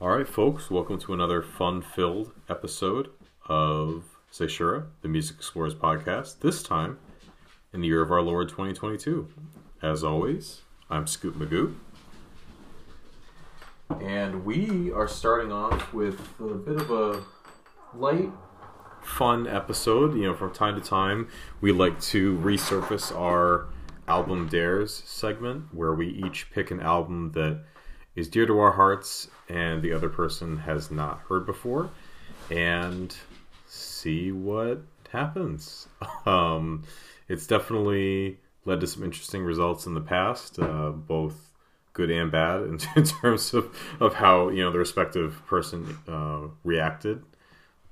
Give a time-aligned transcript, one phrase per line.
[0.00, 3.10] All right, folks, welcome to another fun filled episode
[3.46, 6.40] of Seishura, the Music Explorers podcast.
[6.40, 6.98] This time
[7.74, 9.28] in the year of our Lord 2022.
[9.82, 11.74] As always, I'm Scoop Magoo.
[14.00, 17.22] And we are starting off with a bit of a
[17.94, 18.30] light,
[19.02, 20.14] fun episode.
[20.14, 21.28] You know, from time to time,
[21.60, 23.66] we like to resurface our
[24.08, 27.64] album dares segment where we each pick an album that
[28.16, 31.90] is dear to our hearts and the other person has not heard before
[32.50, 33.16] and
[33.66, 35.88] see what happens.
[36.26, 36.84] Um,
[37.28, 41.50] it's definitely led to some interesting results in the past, uh, both
[41.94, 46.48] good and bad in, in, terms of, of how you know the respective person uh,
[46.62, 47.22] reacted.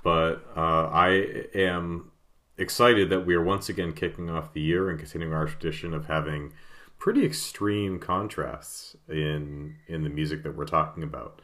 [0.03, 2.11] But uh, I am
[2.59, 6.07] excited that we are once again kicking off the year and continuing our tradition of
[6.07, 6.53] having
[6.99, 11.41] pretty extreme contrasts in in the music that we're talking about.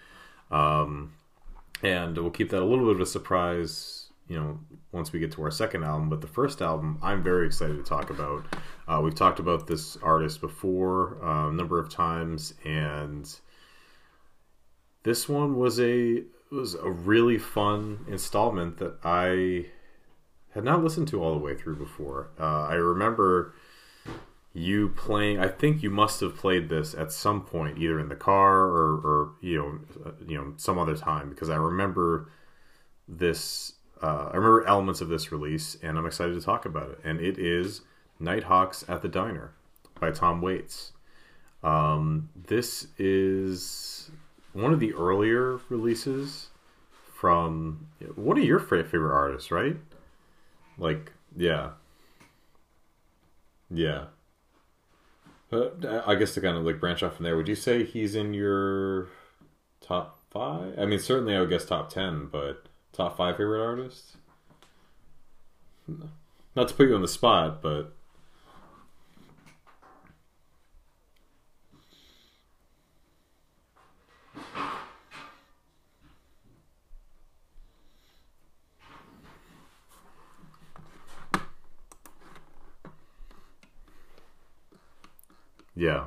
[0.50, 1.14] Um,
[1.82, 4.58] and we'll keep that a little bit of a surprise, you know,
[4.92, 6.08] once we get to our second album.
[6.08, 8.46] But the first album, I'm very excited to talk about.
[8.88, 13.28] Uh, we've talked about this artist before uh, a number of times, and
[15.02, 19.66] this one was a was a really fun installment that I
[20.50, 22.30] had not listened to all the way through before.
[22.38, 23.54] Uh, I remember
[24.56, 28.14] you playing i think you must have played this at some point either in the
[28.14, 32.30] car or, or you know uh, you know some other time because i remember
[33.08, 37.00] this uh, i remember elements of this release and i'm excited to talk about it.
[37.04, 37.82] And it is
[38.20, 39.52] nighthawks at the diner
[40.00, 40.92] by tom waits.
[41.62, 44.10] Um, this is
[44.52, 46.48] one of the earlier releases
[47.12, 49.76] from one of your favorite artists right?
[50.78, 51.70] Like yeah.
[53.70, 54.04] Yeah
[55.54, 58.14] uh, I guess to kind of like branch off from there, would you say he's
[58.14, 59.08] in your
[59.80, 60.78] top five?
[60.78, 64.16] I mean, certainly I would guess top ten, but top five favorite artists.
[66.56, 67.94] Not to put you on the spot, but
[85.84, 86.06] Yeah.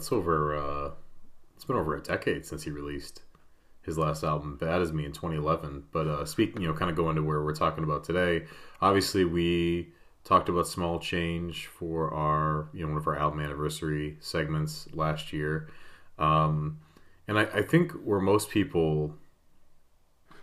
[0.00, 0.56] That's over.
[0.56, 0.90] Uh,
[1.54, 3.20] it's been over a decade since he released
[3.82, 5.84] his last album, "Bad as Me" in 2011.
[5.92, 8.46] But uh, speaking, you know, kind of going to where we're talking about today.
[8.80, 9.92] Obviously, we
[10.24, 15.34] talked about small change for our, you know, one of our album anniversary segments last
[15.34, 15.68] year,
[16.18, 16.78] um,
[17.28, 19.14] and I, I think where most people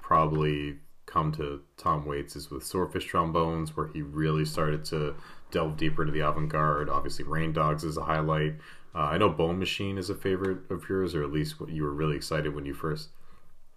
[0.01, 5.15] probably come to Tom Waits is with Swordfish Trombones, where he really started to
[5.49, 6.89] delve deeper into the avant garde.
[6.89, 8.55] Obviously, Rain Dogs is a highlight.
[8.97, 11.83] Uh, I know Bone Machine is a favorite of yours, or at least what you
[11.83, 13.09] were really excited when you first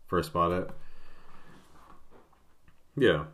[0.07, 0.71] first bought it.
[2.97, 3.25] Yeah.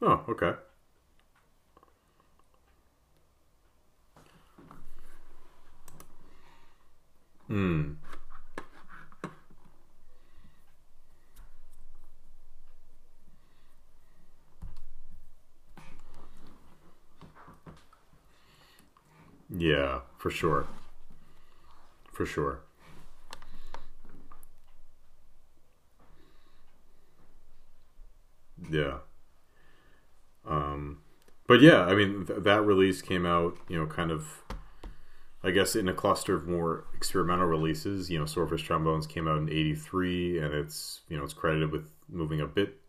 [0.00, 0.52] Oh, okay.
[7.48, 7.92] Hmm.
[19.56, 20.66] Yeah, for sure.
[22.12, 22.62] For sure.
[28.70, 28.98] Yeah.
[30.46, 30.98] Um,
[31.46, 34.42] but yeah, I mean, th- that release came out, you know, kind of,
[35.42, 38.10] I guess, in a cluster of more experimental releases.
[38.10, 41.90] You know, Swordfish Trombones came out in '83, and it's, you know, it's credited with
[42.08, 42.80] moving a bit,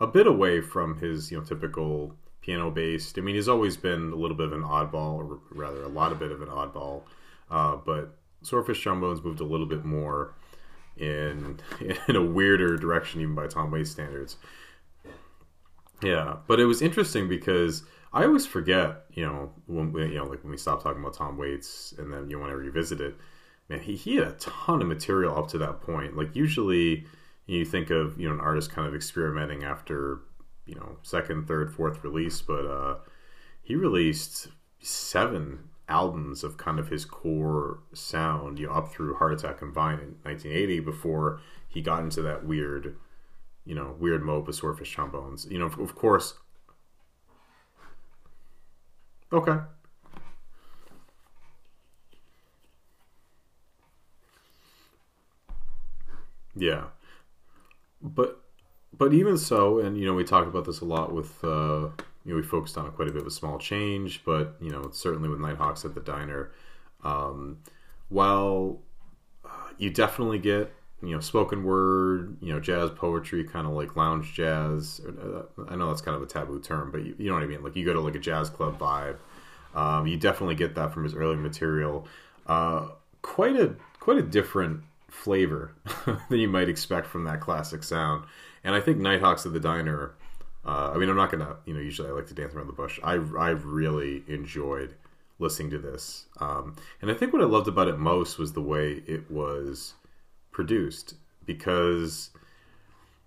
[0.00, 3.18] a bit away from his, you know, typical piano based.
[3.18, 6.12] I mean, he's always been a little bit of an oddball, or rather, a lot
[6.12, 7.02] of bit of an oddball.
[7.50, 10.34] Uh, but Swordfish Trombones moved a little bit more
[10.96, 11.58] in
[12.08, 14.36] in a weirder direction, even by Tom Waits standards.
[16.02, 20.42] Yeah, but it was interesting because I always forget, you know, when you know, like
[20.42, 23.14] when we stop talking about Tom Waits, and then you want to revisit it.
[23.70, 26.14] Man, he, he had a ton of material up to that point.
[26.14, 27.06] Like usually,
[27.46, 30.20] you think of you know an artist kind of experimenting after
[30.66, 32.96] you know second, third, fourth release, but uh,
[33.62, 34.48] he released
[34.80, 39.72] seven albums of kind of his core sound, you know, up through Heart Attack and
[39.72, 42.96] Vine in 1980 before he got into that weird,
[43.64, 45.46] you know, weird mode with Swordfish Trombones.
[45.50, 46.34] You know, of, of course.
[49.32, 49.58] Okay.
[56.54, 56.84] Yeah.
[58.00, 58.43] But
[58.96, 61.88] but even so, and you know, we talked about this a lot with uh,
[62.24, 64.90] you know, we focused on quite a bit of a small change, but you know,
[64.92, 66.52] certainly with Nighthawks at the diner,
[67.02, 67.58] um,
[68.08, 68.80] while
[69.44, 73.96] uh, you definitely get you know spoken word, you know, jazz poetry, kind of like
[73.96, 75.00] lounge jazz.
[75.06, 77.46] Uh, I know that's kind of a taboo term, but you, you, know what I
[77.46, 77.62] mean.
[77.62, 79.16] Like you go to like a jazz club vibe.
[79.74, 82.06] Um, you definitely get that from his early material.
[82.46, 82.88] Uh,
[83.20, 85.72] quite a quite a different flavor
[86.28, 88.24] than you might expect from that classic sound.
[88.64, 90.14] And I think Nighthawks at the Diner
[90.66, 92.72] uh, I mean, I'm not gonna, you know, usually I like to dance around the
[92.72, 92.98] bush.
[93.02, 94.94] I I really enjoyed
[95.38, 98.62] listening to this, um, and I think what I loved about it most was the
[98.62, 99.94] way it was
[100.52, 101.14] produced.
[101.44, 102.30] Because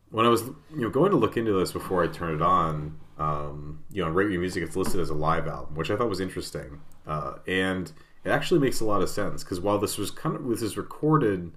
[0.10, 0.42] when I was,
[0.72, 4.08] you know, going to look into this before I turned it on, um, you know,
[4.08, 7.34] on Rate Music, it's listed as a live album, which I thought was interesting, uh,
[7.46, 7.92] and
[8.24, 9.44] it actually makes a lot of sense.
[9.44, 11.52] Because while this was kind of this is recorded,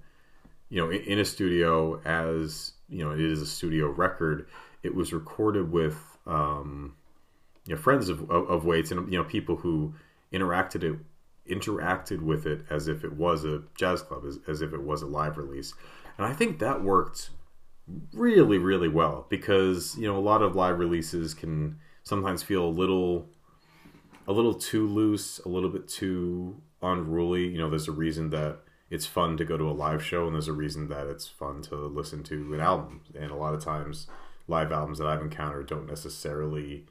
[0.69, 4.47] you know, in, in a studio as you know, it is a studio record.
[4.83, 5.97] It was recorded with
[6.27, 6.95] um,
[7.65, 9.93] you know friends of, of, of Waits and you know people who
[10.31, 10.99] interacted it
[11.49, 15.01] interacted with it as if it was a jazz club as, as if it was
[15.01, 15.73] a live release.
[16.17, 17.31] And i think that worked
[18.13, 22.69] really really well because you know a lot of live releases can sometimes feel a
[22.69, 23.27] little
[24.27, 27.47] a little too loose a little bit too unruly.
[27.47, 28.59] You know there's a reason that
[28.91, 31.61] it's fun to go to a live show and there's a reason that it's fun
[31.63, 34.05] to listen to an album and a lot of times
[34.47, 36.85] live albums that I've encountered don't necessarily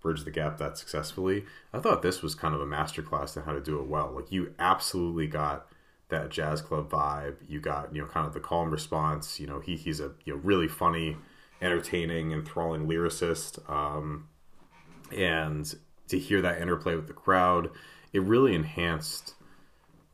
[0.00, 1.44] bridge the gap that successfully.
[1.72, 4.10] I thought this was kind of a masterclass in how to do it well.
[4.10, 5.68] Like you absolutely got
[6.08, 7.36] that jazz club vibe.
[7.46, 9.38] You got you know kind of the calm response.
[9.38, 11.18] You know he he's a you know really funny,
[11.60, 13.68] entertaining, enthralling lyricist.
[13.70, 14.28] Um,
[15.16, 15.72] and
[16.08, 17.70] to hear that interplay with the crowd,
[18.12, 19.34] it really enhanced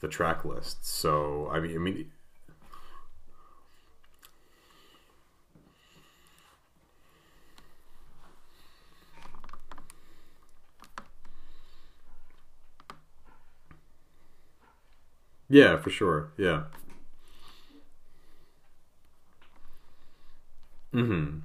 [0.00, 0.86] the track list.
[0.86, 2.10] So I mean, I mean
[15.48, 16.30] Yeah, for sure.
[16.36, 16.64] Yeah.
[20.92, 21.38] Mm-hmm.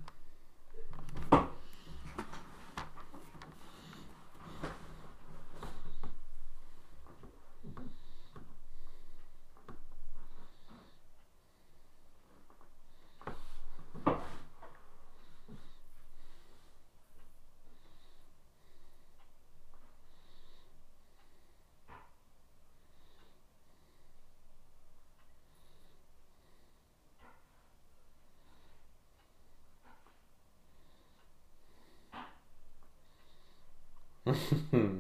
[34.34, 34.88] Mm-hmm.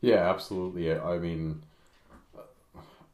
[0.00, 0.92] Yeah, absolutely.
[0.92, 1.62] I mean,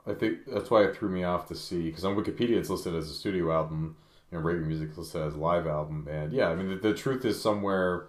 [0.07, 2.95] I think that's why it threw me off to see because on Wikipedia it's listed
[2.95, 3.97] as a studio album,
[4.31, 7.25] and Your Music listed as a live album, and yeah, I mean the, the truth
[7.25, 8.07] is somewhere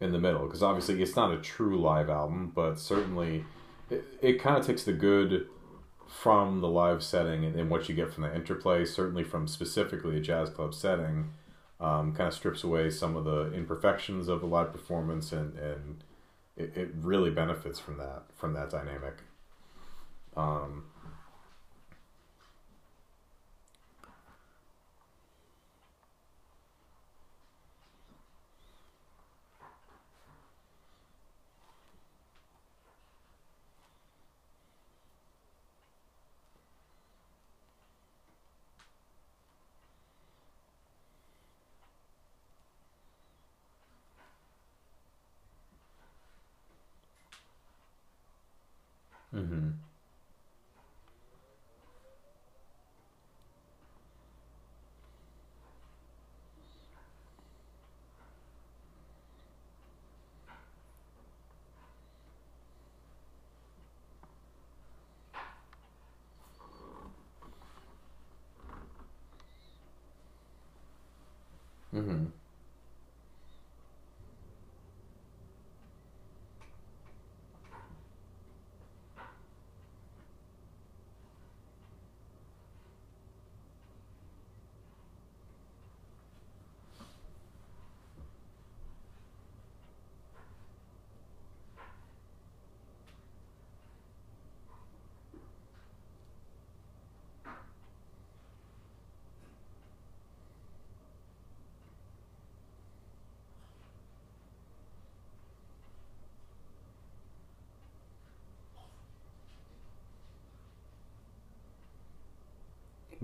[0.00, 3.44] in the middle because obviously it's not a true live album, but certainly
[3.90, 5.46] it, it kind of takes the good
[6.08, 10.16] from the live setting and, and, what you get from the interplay, certainly from specifically
[10.16, 11.30] a jazz club setting,
[11.80, 16.02] um, kind of strips away some of the imperfections of the live performance and and
[16.56, 19.18] it, it really benefits from that from that dynamic.
[20.36, 20.84] Um,
[49.34, 49.68] Mm-hmm.
[71.94, 72.26] Mm-hmm.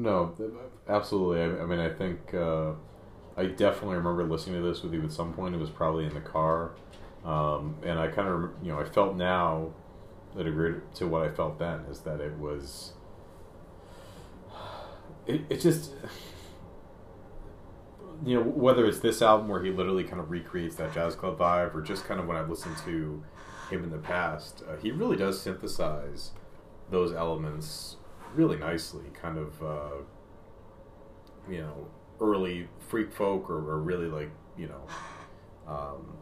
[0.02, 0.34] No,
[0.88, 1.40] absolutely.
[1.42, 2.72] I, I mean, I think uh,
[3.36, 5.54] I definitely remember listening to this with you at some point.
[5.54, 6.72] It was probably in the car,
[7.24, 9.72] um, and I kind of, you know, I felt now
[10.36, 12.92] that agreed to what I felt then is that it was.
[15.26, 15.92] It, it just
[18.24, 21.38] you know whether it's this album where he literally kind of recreates that jazz club
[21.38, 23.22] vibe or just kind of when i've listened to
[23.70, 26.30] him in the past uh, he really does synthesize
[26.90, 27.96] those elements
[28.34, 29.96] really nicely, kind of uh,
[31.48, 31.86] you know
[32.20, 36.16] early freak folk or, or really like you know um,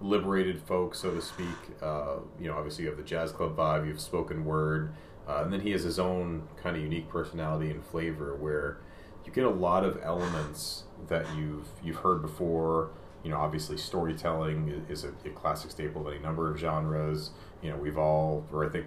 [0.00, 1.46] liberated folk, so to speak.
[1.80, 4.92] Uh, you know, obviously you have the jazz club vibe, you have spoken word,
[5.28, 8.78] uh, and then he has his own kind of unique personality and flavor where
[9.24, 12.90] you get a lot of elements that you've you've heard before.
[13.22, 17.30] You know, obviously storytelling is a, a classic staple of any number of genres.
[17.62, 18.86] You know, we've all, or I think,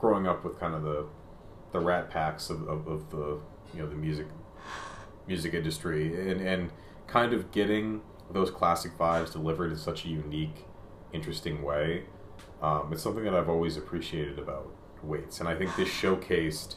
[0.00, 1.06] growing up with kind of the
[1.72, 3.38] the rat packs of, of, of the
[3.74, 4.26] you know the music
[5.26, 6.70] music industry and and
[7.06, 10.66] kind of getting those classic vibes delivered in such a unique,
[11.12, 12.04] interesting way.
[12.60, 14.70] Um, it's something that I've always appreciated about
[15.02, 16.74] Waits, and I think this showcased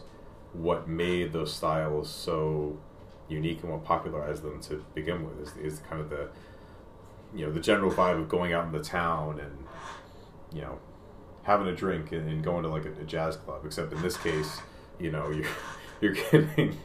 [0.54, 2.78] what made those styles so
[3.28, 5.40] unique and what popularized them to begin with.
[5.40, 6.30] Is, is kind of the
[7.34, 9.66] you know the general vibe of going out in the town and
[10.54, 10.78] you know
[11.44, 13.66] having a drink and, and going to like a, a jazz club.
[13.66, 14.62] Except in this case,
[15.02, 15.46] you know you're
[16.02, 16.78] you're getting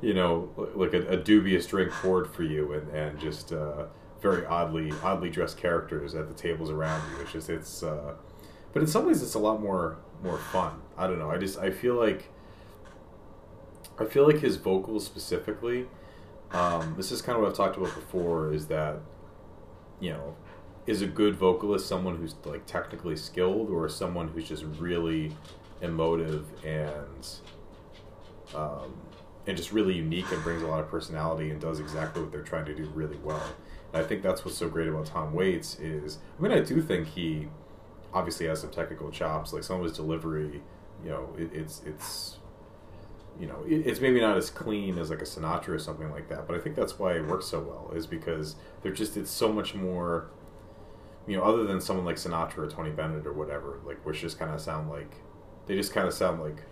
[0.00, 3.86] you know like a, a dubious drink poured for you and and just uh,
[4.20, 7.22] very oddly oddly dressed characters at the tables around you.
[7.22, 8.14] It's just it's uh,
[8.72, 10.80] but in some ways it's a lot more more fun.
[10.96, 11.30] I don't know.
[11.30, 12.28] I just I feel like
[13.98, 15.86] I feel like his vocals specifically.
[16.52, 18.52] Um, this is kind of what I've talked about before.
[18.52, 18.96] Is that
[20.00, 20.36] you know
[20.86, 25.30] is a good vocalist someone who's like technically skilled or someone who's just really
[25.82, 27.28] emotive and
[28.54, 28.94] um,
[29.46, 32.42] and just really unique and brings a lot of personality and does exactly what they're
[32.42, 33.42] trying to do really well.
[33.92, 36.80] And I think that's what's so great about Tom Waits is I mean I do
[36.80, 37.48] think he
[38.12, 40.60] obviously has some technical chops like some of his delivery
[41.04, 42.38] you know it, it's it's
[43.38, 46.28] you know it, it's maybe not as clean as like a Sinatra or something like
[46.28, 49.30] that but I think that's why it works so well is because they're just it's
[49.30, 50.28] so much more
[51.26, 54.38] you know other than someone like Sinatra or Tony Bennett or whatever like which just
[54.38, 55.14] kind of sound like
[55.66, 56.62] they just kind of sound like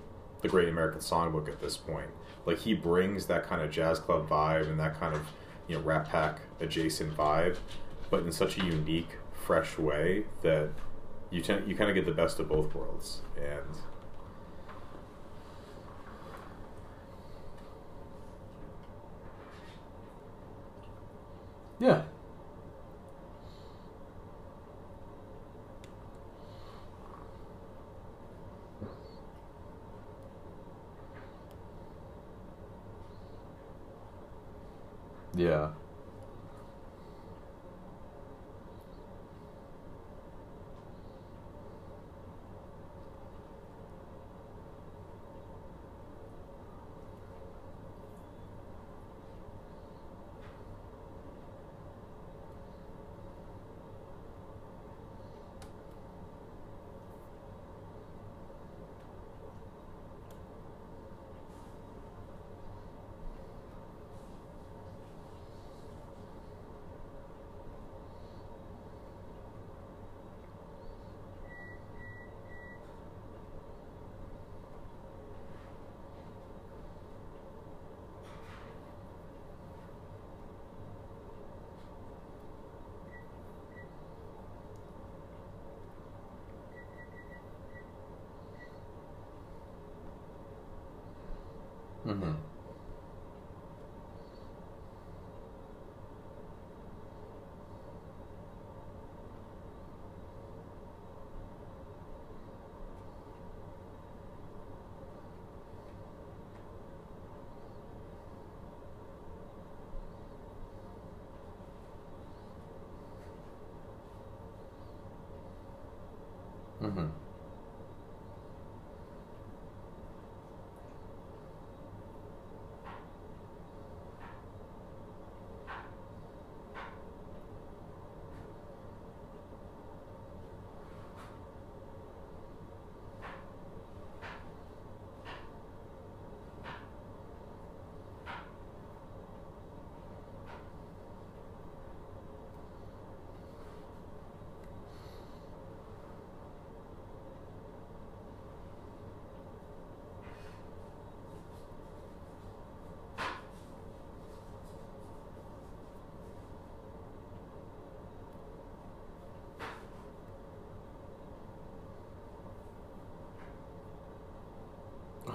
[0.43, 2.11] the Great American Songbook at this point.
[2.47, 5.23] Like he brings that kind of jazz club vibe and that kind of
[5.67, 7.57] you know Rat Pack adjacent vibe,
[8.11, 10.71] but in such a unique, fresh way that
[11.31, 13.77] you you kind of get the best of both worlds and.
[21.81, 22.03] Yeah,
[35.35, 35.71] Yeah.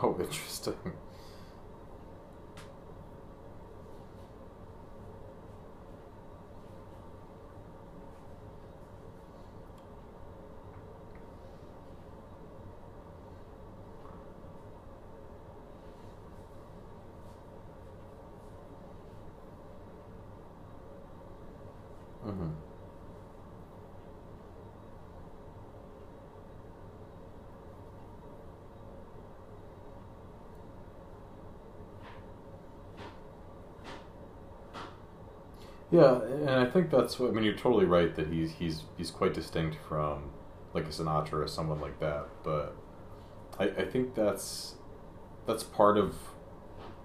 [0.03, 0.75] Oh, interesting.
[22.25, 22.53] Mm-hmm.
[35.93, 37.43] Yeah, and I think that's what I mean.
[37.43, 40.31] You're totally right that he's he's he's quite distinct from
[40.73, 42.25] like a Sinatra or someone like that.
[42.43, 42.75] But
[43.59, 44.73] I, I think that's
[45.45, 46.15] that's part of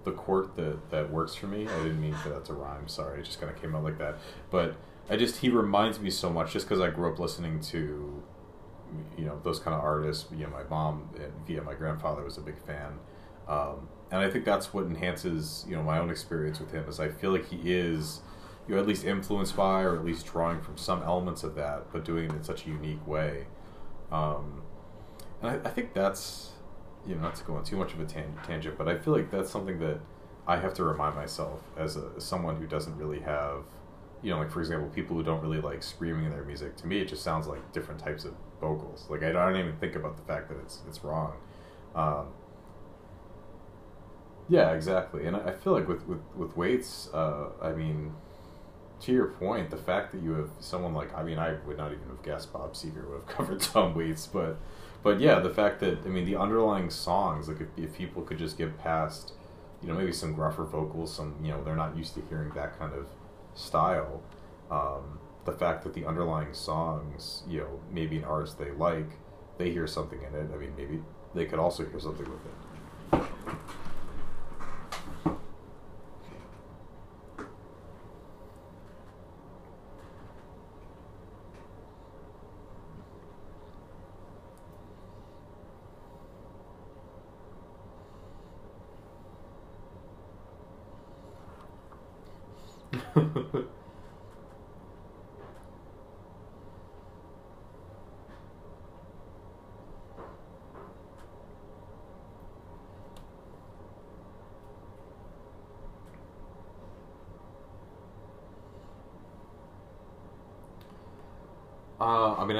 [0.05, 1.67] the court that that works for me.
[1.67, 2.87] I didn't mean for that to rhyme.
[2.87, 4.15] Sorry, it just kind of came out like that.
[4.49, 4.75] But
[5.07, 8.23] I just he reminds me so much just because I grew up listening to
[9.15, 10.31] you know those kind of artists.
[10.31, 11.11] Know, my mom
[11.45, 12.93] via my grandfather was a big fan.
[13.47, 16.99] Um, and I think that's what enhances you know my own experience with him is
[16.99, 18.21] I feel like he is
[18.69, 21.91] you know, at least influenced by or at least drawing from some elements of that,
[21.91, 23.47] but doing it in such a unique way.
[24.11, 24.61] Um,
[25.41, 26.51] and I, I, think that's,
[27.07, 29.11] you know, not to go on too much of a tan- tangent, but I feel
[29.11, 29.99] like that's something that
[30.47, 33.63] I have to remind myself as, a, as someone who doesn't really have,
[34.21, 36.75] you know, like for example, people who don't really like screaming in their music.
[36.77, 39.07] To me, it just sounds like different types of vocals.
[39.09, 41.33] Like I don't even think about the fact that it's it's wrong.
[41.95, 42.27] Um,
[44.47, 45.25] yeah, exactly.
[45.25, 48.13] And I feel like with with with Waits, uh, I mean,
[49.01, 51.91] to your point, the fact that you have someone like I mean, I would not
[51.91, 54.57] even have guessed Bob Seger would have covered Tom Waits, but
[55.03, 58.37] but yeah, the fact that I mean the underlying songs, like if, if people could
[58.37, 59.33] just get past,
[59.81, 62.77] you know, maybe some gruffer vocals, some you know they're not used to hearing that
[62.77, 63.07] kind of
[63.55, 64.21] style.
[64.69, 69.09] Um, the fact that the underlying songs, you know, maybe an artist they like,
[69.57, 70.49] they hear something in it.
[70.53, 71.01] I mean, maybe
[71.33, 73.27] they could also hear something with it.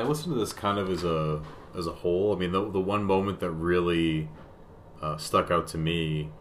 [0.09, 1.39] Listened to this kind of as a
[1.77, 2.33] as a whole.
[2.35, 4.27] I mean, the the one moment that really
[5.03, 6.31] uh, stuck out to me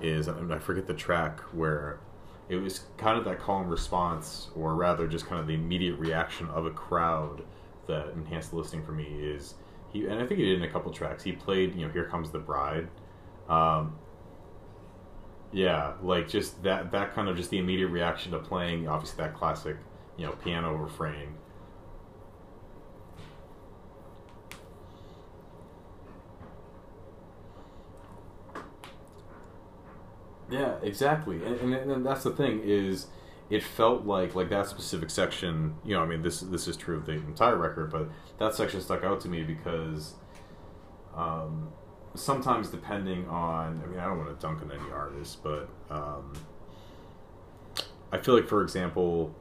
[0.00, 2.00] is I, mean, I forget the track where
[2.48, 6.48] it was kind of that calm response, or rather, just kind of the immediate reaction
[6.48, 7.44] of a crowd
[7.86, 9.04] that enhanced the listening for me.
[9.04, 9.54] Is
[9.92, 10.04] he?
[10.08, 11.22] And I think he did in a couple tracks.
[11.22, 12.88] He played, you know, "Here Comes the Bride."
[13.48, 14.00] Um,
[15.52, 19.32] yeah, like just that that kind of just the immediate reaction to playing, obviously that
[19.34, 19.76] classic,
[20.16, 21.36] you know, piano refrain
[30.52, 33.06] Yeah, exactly, and, and, and that's the thing is,
[33.48, 35.74] it felt like like that specific section.
[35.82, 38.82] You know, I mean, this this is true of the entire record, but that section
[38.82, 40.14] stuck out to me because,
[41.16, 41.72] um,
[42.14, 46.34] sometimes depending on, I mean, I don't want to dunk on any artist, but um,
[48.12, 49.34] I feel like, for example,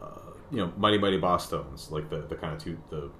[0.00, 3.10] uh, you know, Mighty Mighty Bosstones, like the the kind of two the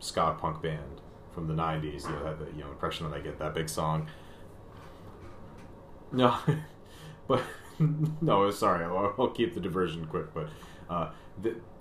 [0.00, 1.00] ska punk band
[1.32, 2.04] from the '90s.
[2.04, 4.06] You know, the you know impression that I get that big song
[6.12, 6.36] no,
[7.28, 7.42] but
[8.20, 8.50] no.
[8.50, 10.32] Sorry, I'll, I'll, keep the diversion quick.
[10.34, 10.48] But
[10.90, 11.10] uh,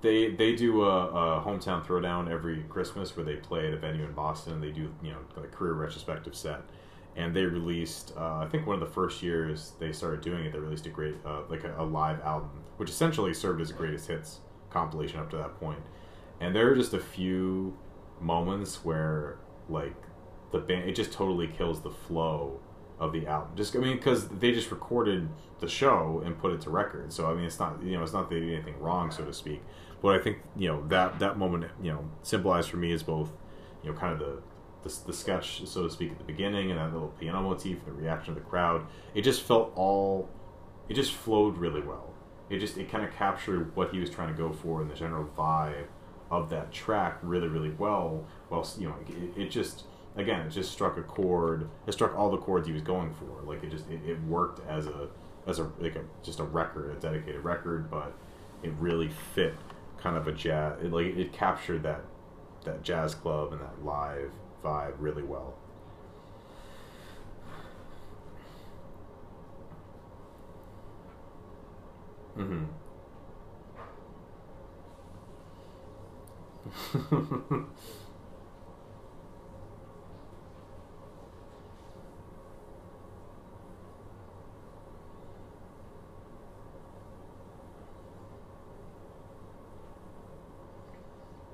[0.02, 4.06] they they do a, a, hometown throwdown every Christmas where they play at a venue
[4.06, 4.62] in Boston.
[4.62, 6.62] They do you know a career retrospective set,
[7.16, 10.54] and they released uh, I think one of the first years they started doing it.
[10.54, 13.74] They released a great uh, like a, a, live album, which essentially served as a
[13.74, 15.80] greatest hits compilation up to that point.
[16.40, 17.76] And there are just a few
[18.20, 19.96] moments where like
[20.52, 22.60] the band it just totally kills the flow
[23.00, 23.52] of the album.
[23.56, 25.30] Just I mean because they just recorded
[25.60, 27.14] the show and put it to record.
[27.14, 29.34] So I mean it's not you know it's not they did anything wrong so to
[29.34, 29.62] speak.
[30.02, 33.32] But I think you know that that moment you know symbolized for me is both
[33.84, 34.42] you know kind of the
[34.84, 37.98] the, the sketch so to speak at the beginning and that little piano motif and
[37.98, 38.86] the reaction of the crowd.
[39.14, 40.30] It just felt all
[40.90, 42.14] it just flowed really well.
[42.50, 44.96] It just it kind of captured what he was trying to go for and the
[44.96, 45.88] general vibe
[46.32, 48.26] of that track really really well.
[48.50, 49.84] Well, you know, it, it just
[50.18, 51.70] again it just struck a chord.
[51.86, 53.44] It struck all the chords he was going for.
[53.44, 55.08] Like it just it, it worked as a
[55.46, 58.14] as a like a just a record, a dedicated record, but
[58.64, 59.56] it really fit
[59.98, 60.82] kind of a jazz.
[60.84, 62.02] It, like it captured that
[62.66, 64.32] that jazz club and that live
[64.64, 65.54] vibe really well.
[72.38, 72.66] Mm-hmm.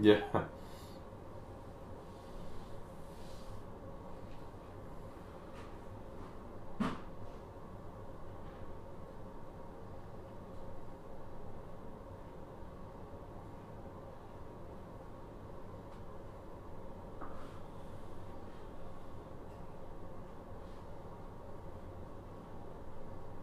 [0.00, 0.20] Yeah.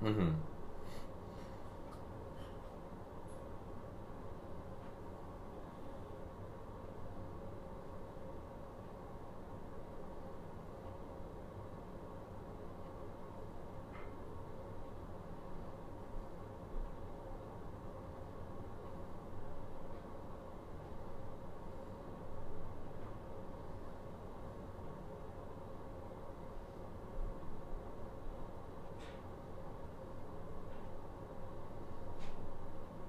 [0.03, 0.29] Mm-hmm.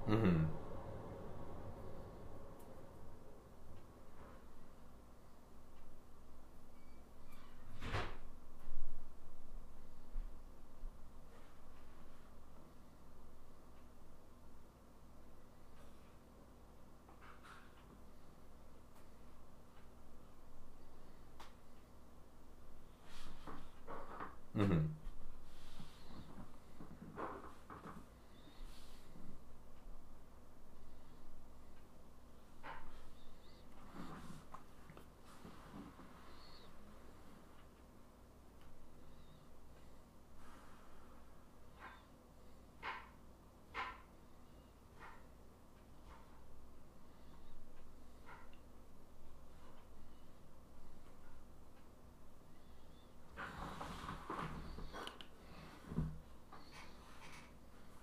[0.09, 0.45] Mm-hmm.
[24.57, 24.79] Mm-hmm.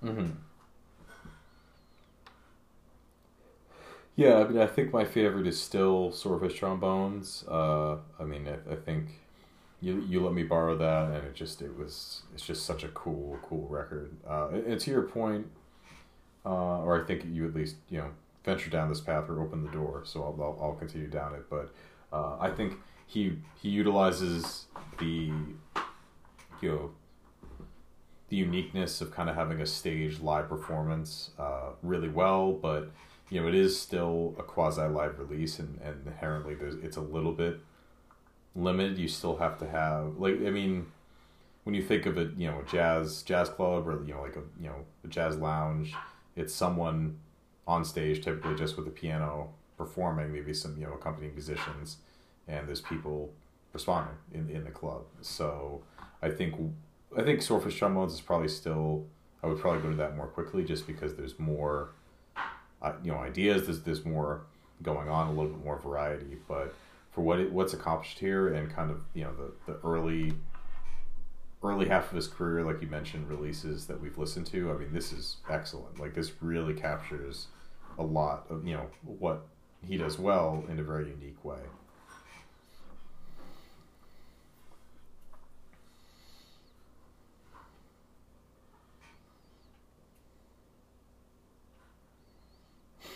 [0.05, 0.31] Mm-hmm.
[4.16, 7.44] Yeah, I mean, I think my favorite is still Swordfish Trombones.
[7.48, 9.09] Uh, I mean, I, I think
[9.81, 12.88] you you let me borrow that, and it just it was it's just such a
[12.88, 14.16] cool cool record.
[14.26, 15.46] Uh, and, to your point,
[16.46, 18.11] uh, or I think you at least you know
[18.44, 20.02] venture down this path or open the door.
[20.05, 21.74] So I'll I'll, I'll continue down it, but
[22.12, 22.74] uh, I think
[23.07, 24.66] he he utilizes
[24.98, 25.33] the
[26.62, 26.90] you know
[28.29, 32.90] the uniqueness of kind of having a stage live performance uh, really well, but
[33.29, 37.01] you know it is still a quasi live release, and, and inherently there's it's a
[37.01, 37.61] little bit
[38.55, 38.99] limited.
[38.99, 40.87] You still have to have like I mean,
[41.65, 44.37] when you think of it, you know, a jazz jazz club or you know like
[44.37, 45.95] a you know a jazz lounge,
[46.37, 47.19] it's someone
[47.67, 51.99] on stage typically just with a piano performing, maybe some you know accompanying musicians,
[52.49, 53.31] and there's people
[53.73, 55.03] responding in in the club.
[55.21, 55.83] So
[56.23, 56.55] I think
[57.17, 59.07] I think Swordfish Trombones is probably still.
[59.43, 61.91] I would probably go to that more quickly, just because there's more,
[62.83, 63.65] uh, you know, ideas.
[63.67, 64.43] There's there's more
[64.83, 66.37] going on, a little bit more variety.
[66.49, 66.75] But
[67.11, 70.35] for what it, what's accomplished here, and kind of you know the the early
[71.62, 74.71] early half of his career, like you mentioned, releases that we've listened to.
[74.71, 75.99] I mean, this is excellent.
[75.99, 77.49] Like this really captures
[77.99, 79.47] a lot of you know what
[79.87, 81.61] he does well in a very unique way.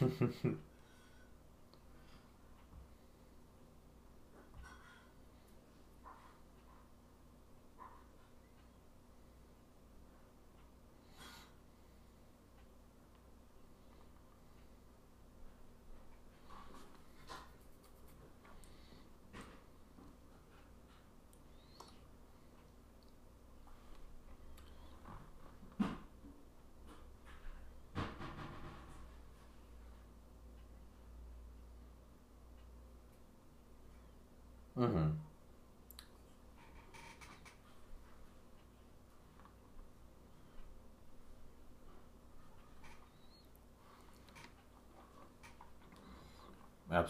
[0.01, 0.70] そう。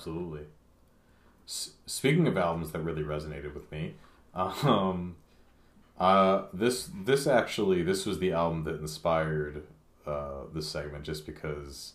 [0.00, 0.46] Absolutely.
[1.46, 3.94] S- speaking of albums that really resonated with me,
[4.34, 5.16] um,
[5.98, 9.64] uh, this this actually this was the album that inspired
[10.06, 11.94] uh, this segment, just because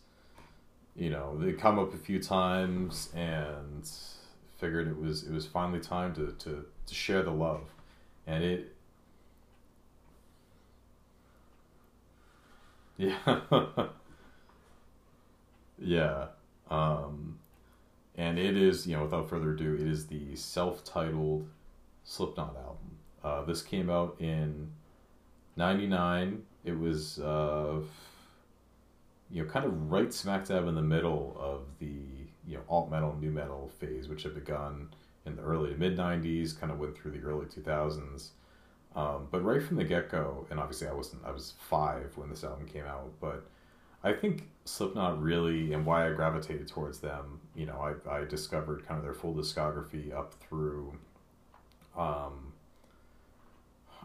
[0.95, 3.89] you know they come up a few times and
[4.57, 7.63] figured it was it was finally time to to, to share the love,
[8.27, 8.73] and it.
[12.97, 13.41] Yeah.
[15.79, 16.27] yeah.
[16.69, 17.39] Um,
[18.17, 21.47] and it is you know without further ado, it is the self-titled
[22.03, 22.97] Slipknot album.
[23.23, 24.71] Uh, this came out in
[25.57, 26.43] '99.
[26.63, 27.81] It was uh,
[29.29, 32.89] you know kind of right smack dab in the middle of the you know alt
[32.91, 34.89] metal nu metal phase which had begun
[35.25, 38.29] in the early to mid 90s kind of went through the early 2000s
[38.95, 42.43] um, but right from the get-go and obviously i wasn't i was five when this
[42.43, 43.45] album came out but
[44.05, 48.85] i think slipknot really and why i gravitated towards them you know i, I discovered
[48.87, 50.93] kind of their full discography up through
[51.97, 52.53] um,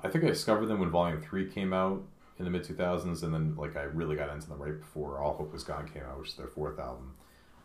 [0.02, 2.02] i think i discovered them when volume 3 came out
[2.38, 5.34] in the mid 2000s and then like i really got into them right before all
[5.34, 7.14] hope was gone came out which is their fourth album.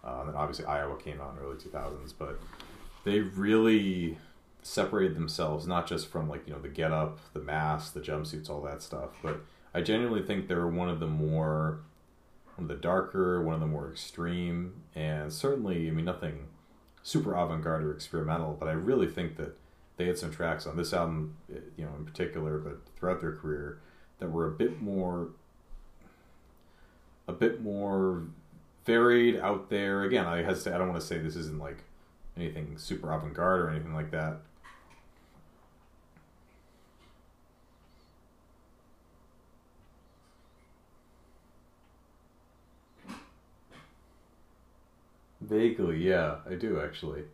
[0.05, 2.39] Um, and obviously Iowa came out in early 2000s, but
[3.03, 4.17] they really
[4.61, 8.49] separated themselves not just from like you know the get up, the mask, the jumpsuits,
[8.49, 9.41] all that stuff, but
[9.73, 11.79] I genuinely think they're one of the more
[12.55, 16.47] one of the darker, one of the more extreme, and certainly I mean nothing
[17.03, 19.57] super avant garde or experimental, but I really think that
[19.97, 23.33] they had some tracks on this album, eh, you know, in particular, but throughout their
[23.33, 23.79] career
[24.19, 25.29] that were a bit more
[27.27, 28.23] a bit more
[28.85, 30.03] varied out there.
[30.03, 30.75] Again, I hesitate.
[30.75, 31.83] I don't want to say this isn't like
[32.37, 34.37] anything super avant garde or anything like that.
[45.45, 47.25] Vaguely, yeah, I do actually.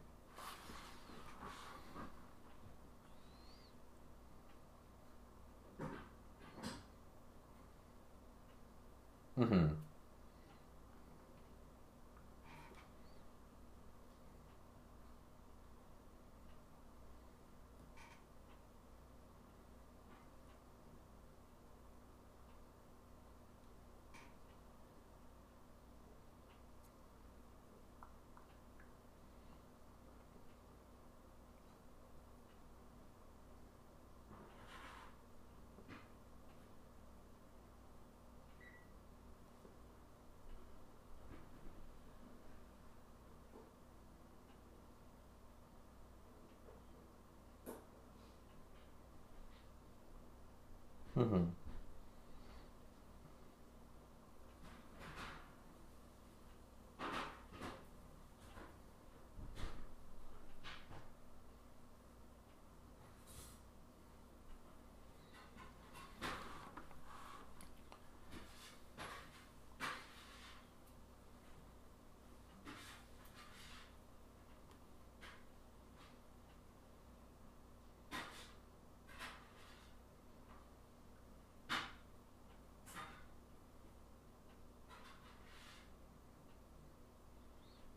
[9.40, 9.81] Mm-hmm.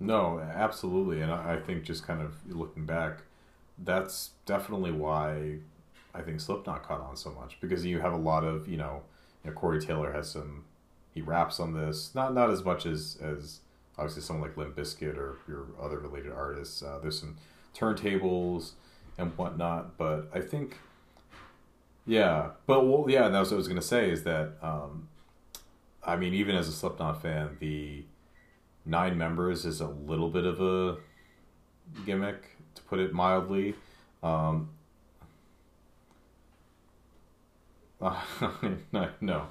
[0.07, 3.23] No, absolutely, and I, think just kind of looking back,
[3.79, 5.59] that's definitely why
[6.15, 9.03] I think Slipknot caught on so much because you have a lot of you know,
[9.43, 10.65] you know Corey Taylor has some
[11.13, 13.61] he raps on this not not as much as as
[13.99, 16.83] obviously someone like Limp Bizkit or your other related artists.
[16.83, 17.37] Uh, there's some
[17.75, 18.73] turntables
[19.19, 20.79] and whatnot, but I think
[22.07, 25.09] yeah, but well, yeah, that's what I was gonna say is that um,
[26.03, 28.05] I mean even as a Slipknot fan, the
[28.87, 30.97] nine members is a little bit of a
[32.05, 33.75] gimmick, to put it mildly.
[34.23, 34.71] Um,
[38.01, 39.47] I know,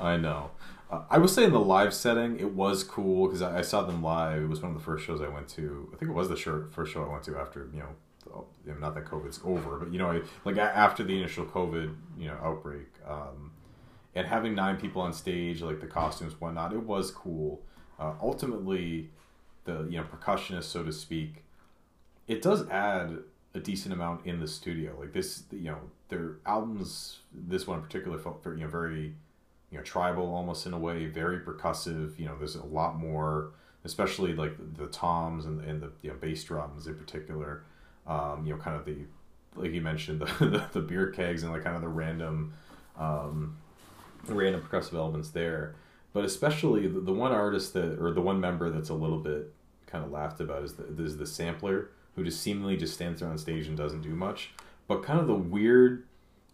[0.00, 0.50] I know.
[0.90, 3.82] Uh, I would say in the live setting, it was cool because I, I, saw
[3.82, 4.42] them live.
[4.42, 5.88] It was one of the first shows I went to.
[5.94, 9.06] I think it was the first show I went to after you know, not that
[9.06, 13.52] COVID's over, but you know, like after the initial COVID you know outbreak, um,
[14.14, 17.62] and having nine people on stage, like the costumes, whatnot, it was cool.
[17.98, 19.10] Uh, ultimately,
[19.64, 21.44] the you know percussionist, so to speak,
[22.26, 23.18] it does add
[23.54, 24.96] a decent amount in the studio.
[24.98, 25.78] Like this, you know,
[26.08, 29.14] their albums, this one in particular felt very, you know, very,
[29.70, 32.18] you know, tribal almost in a way, very percussive.
[32.18, 33.52] You know, there's a lot more,
[33.84, 37.62] especially like the, toms and, and the you know, bass drums in particular.
[38.06, 38.96] Um, you know, kind of the,
[39.54, 42.54] like you mentioned, the, the, the beer kegs and like kind of the random,
[42.98, 43.56] um,
[44.26, 45.76] random percussive elements there.
[46.14, 49.52] But especially the, the one artist that, or the one member that's a little bit
[49.86, 53.28] kind of laughed about is the, is the sampler who just seemingly just stands there
[53.28, 54.54] on stage and doesn't do much.
[54.86, 56.06] But kind of the weird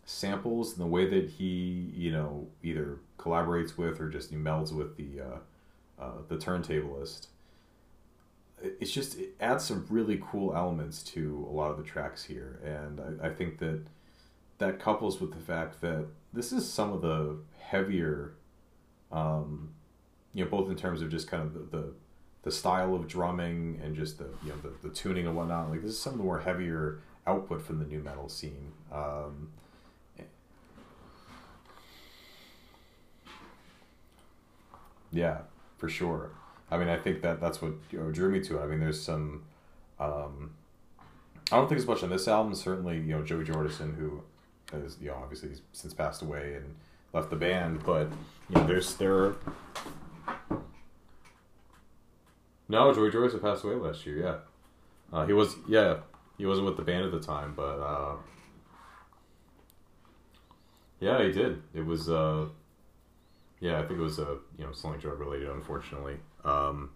[0.05, 4.73] samples and the way that he, you know, either collaborates with or just he melds
[4.73, 7.27] with the uh, uh, the turntablist.
[8.63, 12.61] It's just it adds some really cool elements to a lot of the tracks here,
[12.65, 13.83] and I, I think that
[14.59, 18.35] that couples with the fact that this is some of the heavier,
[19.13, 19.71] um,
[20.35, 21.93] you know, both in terms of just kind of the, the
[22.43, 25.71] the style of drumming and just the you know the, the tuning and whatnot.
[25.71, 28.73] Like this is some of the more heavier output from the nu metal scene.
[28.93, 29.51] Um,
[35.13, 35.39] yeah,
[35.77, 36.31] for sure.
[36.71, 38.63] I mean, I think that that's what you know, drew me to it.
[38.63, 39.43] I mean, there's some.
[39.99, 40.53] Um,
[41.53, 42.55] I don't think as much on this album.
[42.55, 44.23] Certainly, you know, Joey Jordison, who
[44.73, 46.77] is you know obviously he's since passed away and
[47.13, 48.09] left the band, but
[48.49, 49.35] you know, there's there
[52.71, 54.19] no, Joey Jordison passed away last year.
[54.19, 54.37] Yeah,
[55.13, 55.57] uh, he was.
[55.69, 55.99] Yeah,
[56.39, 58.15] he wasn't with the band at the time, but uh,
[61.01, 61.61] yeah, he did.
[61.75, 62.09] It was.
[62.09, 62.47] Uh,
[63.59, 66.19] yeah, I think it was uh, you know something drug related, unfortunately.
[66.45, 66.91] Um,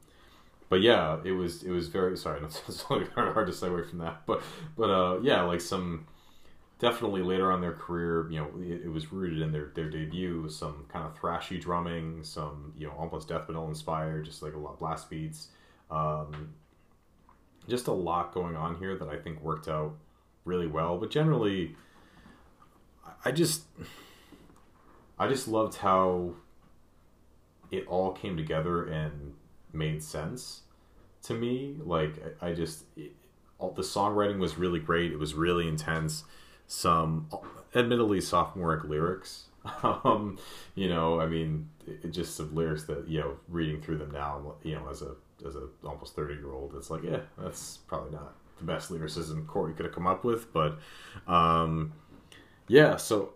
[0.68, 2.40] but yeah, it was it was very sorry.
[2.44, 4.42] It's really hard, hard to stay away from that, but
[4.78, 6.06] but uh, yeah, like some
[6.84, 10.50] definitely later on their career, you know, it, it, was rooted in their, their debut,
[10.50, 14.58] some kind of thrashy drumming, some you know almost death metal inspired, just like a
[14.58, 15.48] lot of blast beats,
[15.90, 16.52] um,
[17.66, 19.94] just a lot going on here that I think worked out
[20.44, 20.98] really well.
[20.98, 21.74] But generally,
[23.24, 23.62] I just
[25.18, 26.34] I just loved how
[27.70, 29.32] it all came together and
[29.72, 30.64] made sense
[31.22, 31.76] to me.
[31.82, 33.12] Like I, just it,
[33.58, 35.12] all, the songwriting was really great.
[35.12, 36.24] It was really intense.
[36.66, 37.28] Some
[37.74, 39.44] admittedly sophomoric lyrics.
[39.82, 40.38] Um,
[40.74, 44.56] you know, I mean, it, just some lyrics that you know, reading through them now,
[44.62, 45.12] you know, as a
[45.46, 49.46] as a almost thirty year old, it's like, yeah, that's probably not the best lyricism
[49.46, 50.78] Corey could have come up with, but
[51.26, 51.92] um,
[52.68, 52.96] yeah.
[52.96, 53.33] So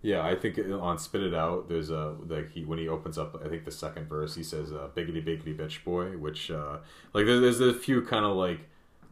[0.00, 3.40] Yeah, I think on "Spit It Out," there's a like he when he opens up,
[3.44, 6.78] I think the second verse, he says uh, "biggity biggity bitch boy," which uh,
[7.12, 8.60] like there's, there's a few kind of like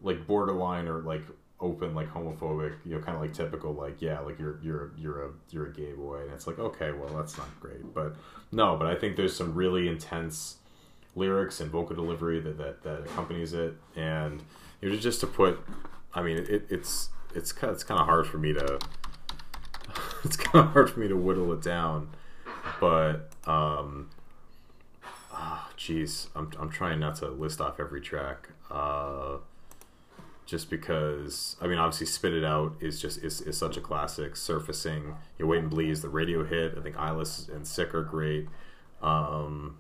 [0.03, 1.23] like borderline or like
[1.59, 5.25] open like homophobic you know kind of like typical like yeah like you're you're you're
[5.25, 8.15] a you're a gay boy and it's like okay well that's not great but
[8.53, 10.57] no but i think there's some really intense
[11.15, 14.43] lyrics and vocal delivery that that, that accompanies it and
[14.83, 15.59] you know just to put
[16.13, 18.79] i mean it, it's it's it's kind of hard for me to
[20.25, 22.09] it's kind of hard for me to whittle it down
[22.81, 24.11] but um
[25.33, 29.37] oh jeez i'm i'm trying not to list off every track uh
[30.47, 34.37] just because I mean obviously Spit It Out is just is, is such a classic.
[34.37, 36.75] Surfacing, you Wait and Bleed is the radio hit.
[36.79, 38.47] I think Eyeless and Sick are great.
[39.03, 39.79] Um,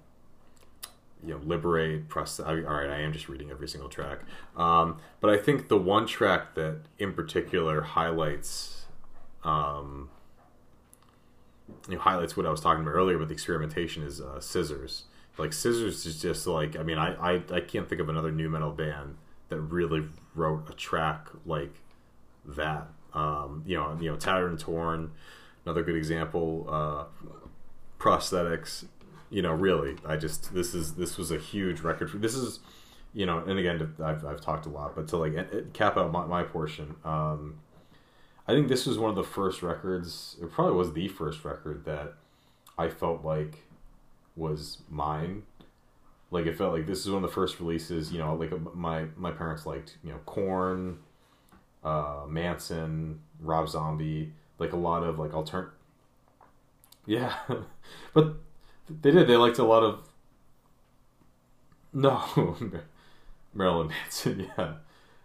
[1.24, 2.40] you know, Liberate, Press.
[2.40, 4.20] I, all right, I am just reading every single track.
[4.56, 8.86] Um, but I think the one track that in particular highlights,
[9.44, 10.10] um,
[11.88, 15.04] you know, highlights what I was talking about earlier with experimentation is uh, Scissors.
[15.38, 18.48] Like Scissors is just like I mean I, I I can't think of another nu
[18.48, 19.16] metal band
[19.48, 20.04] that really
[20.34, 21.74] wrote a track like
[22.44, 22.88] that.
[23.12, 25.12] Um, you know, you know, Tattered and Torn,
[25.64, 26.66] another good example.
[26.68, 27.04] Uh,
[27.98, 28.84] prosthetics,
[29.30, 32.10] you know, really, I just this is this was a huge record.
[32.10, 32.60] For, this is,
[33.12, 36.26] you know, and again, I've I've talked a lot, but to like cap out my,
[36.26, 37.58] my portion, um,
[38.48, 40.36] I think this was one of the first records.
[40.40, 42.14] It probably was the first record that
[42.78, 43.64] I felt like
[44.36, 45.42] was mine
[46.30, 48.12] like it felt like this is one of the first releases.
[48.12, 50.98] You know, like my my parents liked you know Korn,
[51.84, 54.32] uh, Manson, Rob Zombie.
[54.58, 55.70] like a lot of like altern.
[57.06, 57.34] Yeah,
[58.14, 58.34] but
[58.88, 59.28] they did.
[59.28, 60.08] They liked a lot of.
[61.92, 62.56] No,
[63.54, 64.50] Marilyn Manson.
[64.58, 64.74] Yeah,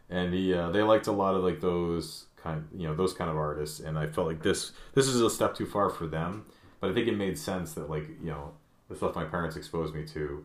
[0.09, 3.13] and he uh, they liked a lot of like those kind of you know those
[3.13, 6.07] kind of artists, and I felt like this this is a step too far for
[6.07, 6.45] them.
[6.79, 8.53] But I think it made sense that like you know
[8.89, 10.43] the stuff my parents exposed me to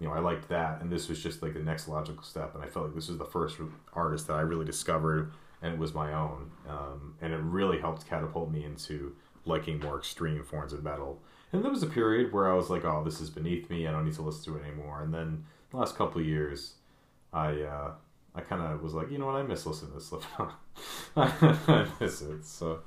[0.00, 2.54] you know, I liked that, and this was just like the next logical step.
[2.54, 3.58] And I felt like this was the first
[3.92, 8.08] artist that I really discovered, and it was my own, um, and it really helped
[8.08, 9.14] catapult me into
[9.44, 11.22] liking more extreme forms of metal.
[11.52, 13.86] And there was a period where I was like, "Oh, this is beneath me.
[13.86, 16.74] I don't need to listen to it anymore." And then the last couple years,
[17.32, 17.92] I uh,
[18.34, 20.54] I kind of was like, you know what, I miss listening to Slipknot.
[21.16, 22.44] I miss it.
[22.44, 22.80] So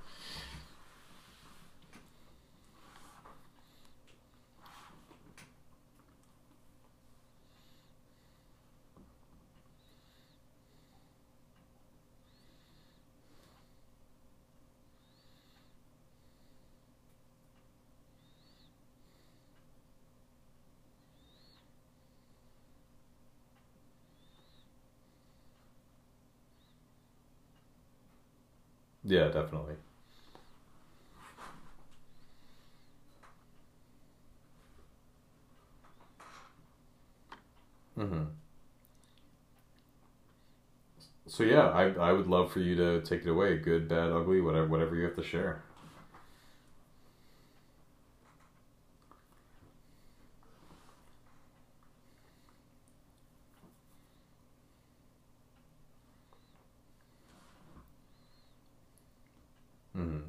[29.08, 29.76] Yeah, definitely.
[37.98, 38.38] hmm
[41.28, 43.58] So yeah, I I would love for you to take it away.
[43.58, 45.62] Good, bad, ugly, whatever whatever you have to share.
[59.96, 60.22] hmm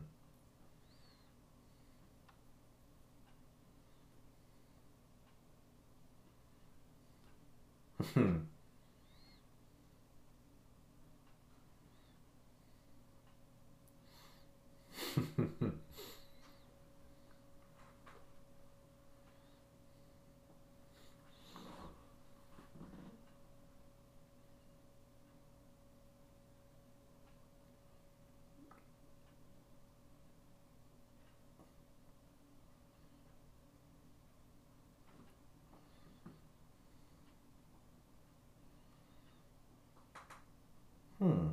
[41.20, 41.48] hmm.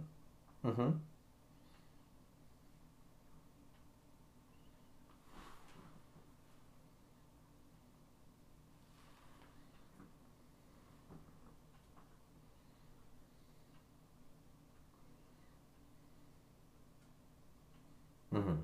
[0.66, 0.90] Hmm
[18.32, 18.56] hmm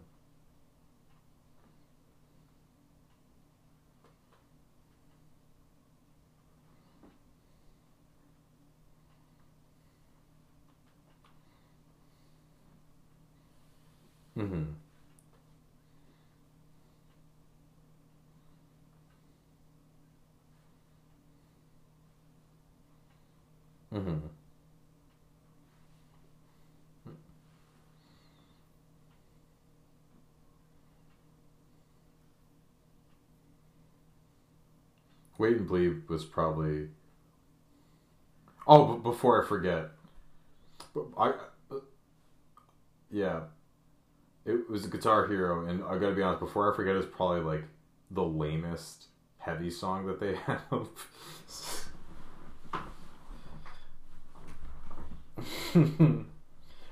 [14.35, 14.63] hmm
[23.93, 24.31] hmm
[35.41, 36.89] Wait and Bleed was probably.
[38.67, 39.91] Oh, before I forget,
[41.17, 41.29] I
[41.71, 41.79] uh,
[43.11, 43.41] yeah,
[44.45, 46.39] it was a Guitar Hero, and I gotta be honest.
[46.39, 47.63] Before I forget, it's probably like
[48.11, 49.05] the lamest
[49.37, 50.87] heavy song that they have.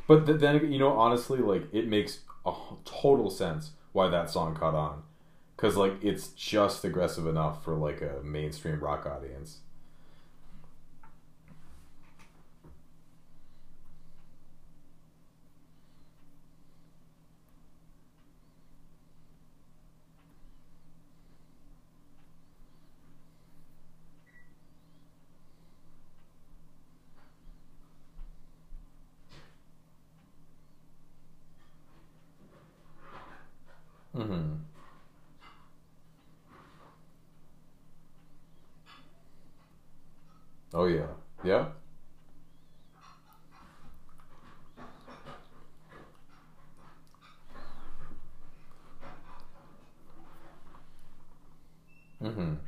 [0.07, 2.53] but th- then you know, honestly, like it makes a
[2.85, 5.03] total sense why that song caught on,
[5.59, 9.59] because like it's just aggressive enough for like a mainstream rock audience.
[34.13, 34.61] hmm
[40.73, 41.07] Oh yeah,
[41.43, 41.67] yeah.
[52.21, 52.59] hmm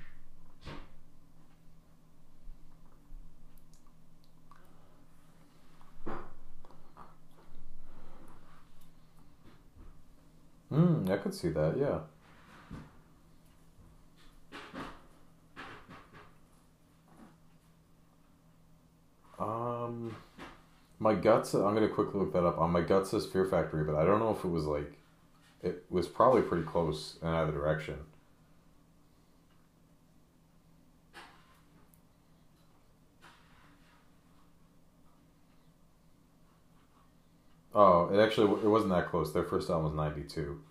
[10.71, 11.77] Mm, I could see that.
[11.77, 11.99] Yeah.
[19.39, 20.15] Um,
[20.99, 21.53] my guts.
[21.53, 22.59] I'm gonna quickly look that up.
[22.59, 24.93] On my gut says Fear Factory, but I don't know if it was like
[25.63, 27.97] it was probably pretty close in either direction.
[37.73, 39.33] Oh, it actually it wasn't that close.
[39.33, 40.61] Their first album was ninety two.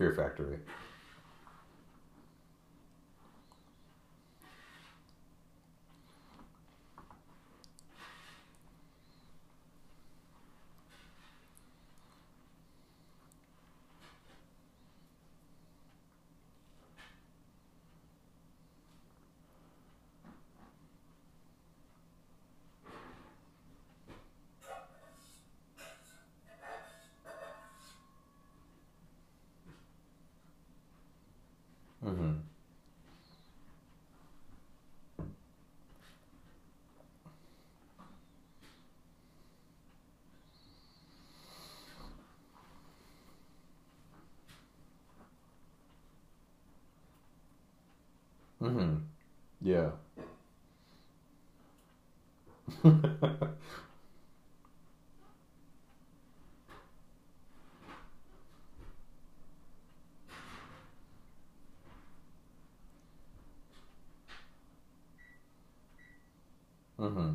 [0.00, 0.58] Fear Factory.
[32.04, 32.40] Mm-hmm.
[48.62, 48.96] Mm-hmm.
[49.62, 49.90] Yeah.
[66.98, 67.30] mm-hmm.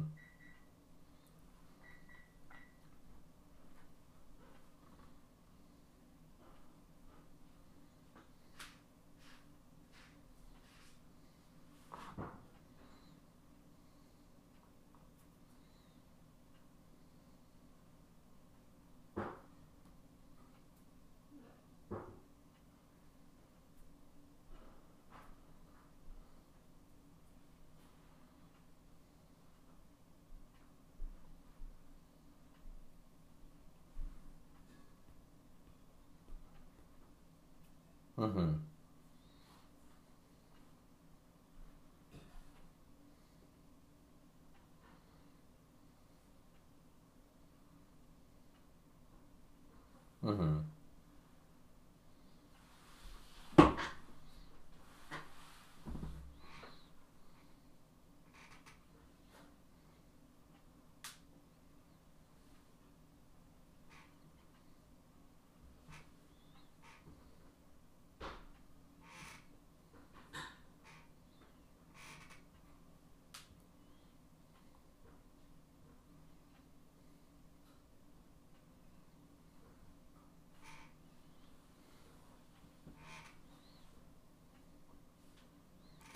[38.25, 38.64] Mm-hmm.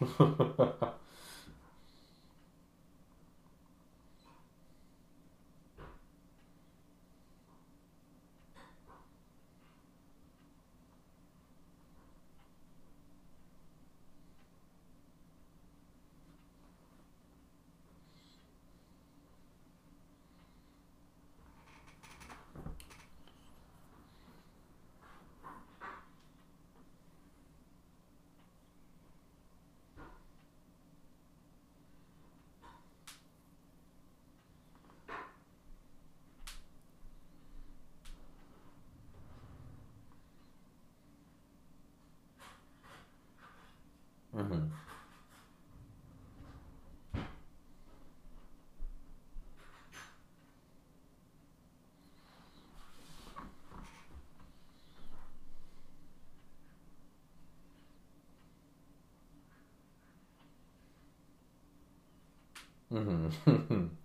[0.01, 0.23] Mm-hmm.
[0.61, 1.08] mm-hmm.
[62.91, 63.87] Mm-hmm.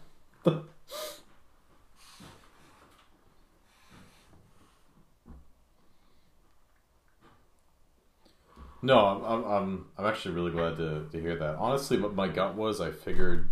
[8.81, 11.55] No, I'm, I'm, I'm, actually really glad to, to hear that.
[11.55, 13.49] Honestly, what my gut was, I figured,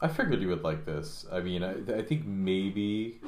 [0.00, 1.24] I figured you would like this.
[1.30, 3.20] I mean, I, I think maybe,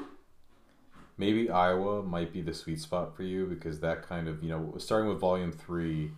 [1.17, 4.75] maybe Iowa might be the sweet spot for you because that kind of, you know,
[4.79, 6.11] starting with Volume Three,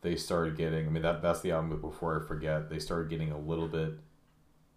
[0.00, 0.86] they started getting.
[0.86, 1.78] I mean, that that's the album.
[1.78, 3.98] Before I forget, they started getting a little bit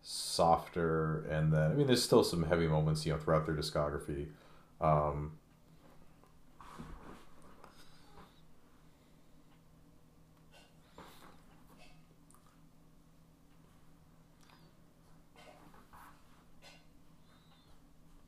[0.01, 4.27] softer, and then I mean, there's still some heavy moments, you know, throughout their discography.
[4.81, 5.33] Um,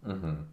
[0.08, 0.44] Mm-hmm.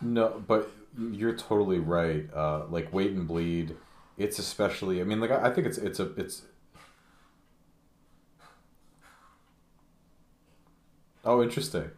[0.00, 2.28] No, but you're totally right.
[2.34, 3.76] Uh, like wait and bleed,
[4.16, 5.00] it's especially.
[5.00, 6.42] I mean, like I, think it's it's a it's.
[11.24, 11.90] Oh, interesting.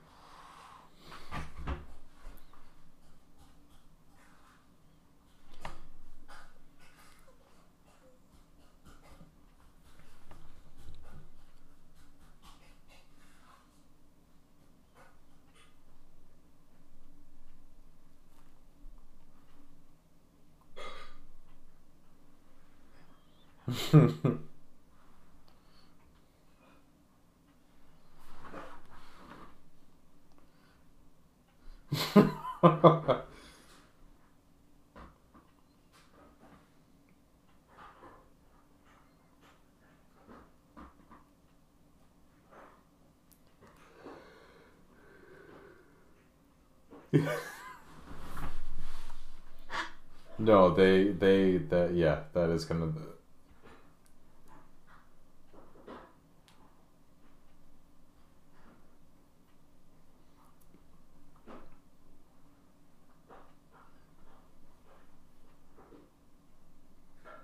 [50.39, 53.03] No, they they that yeah, that is kind of the,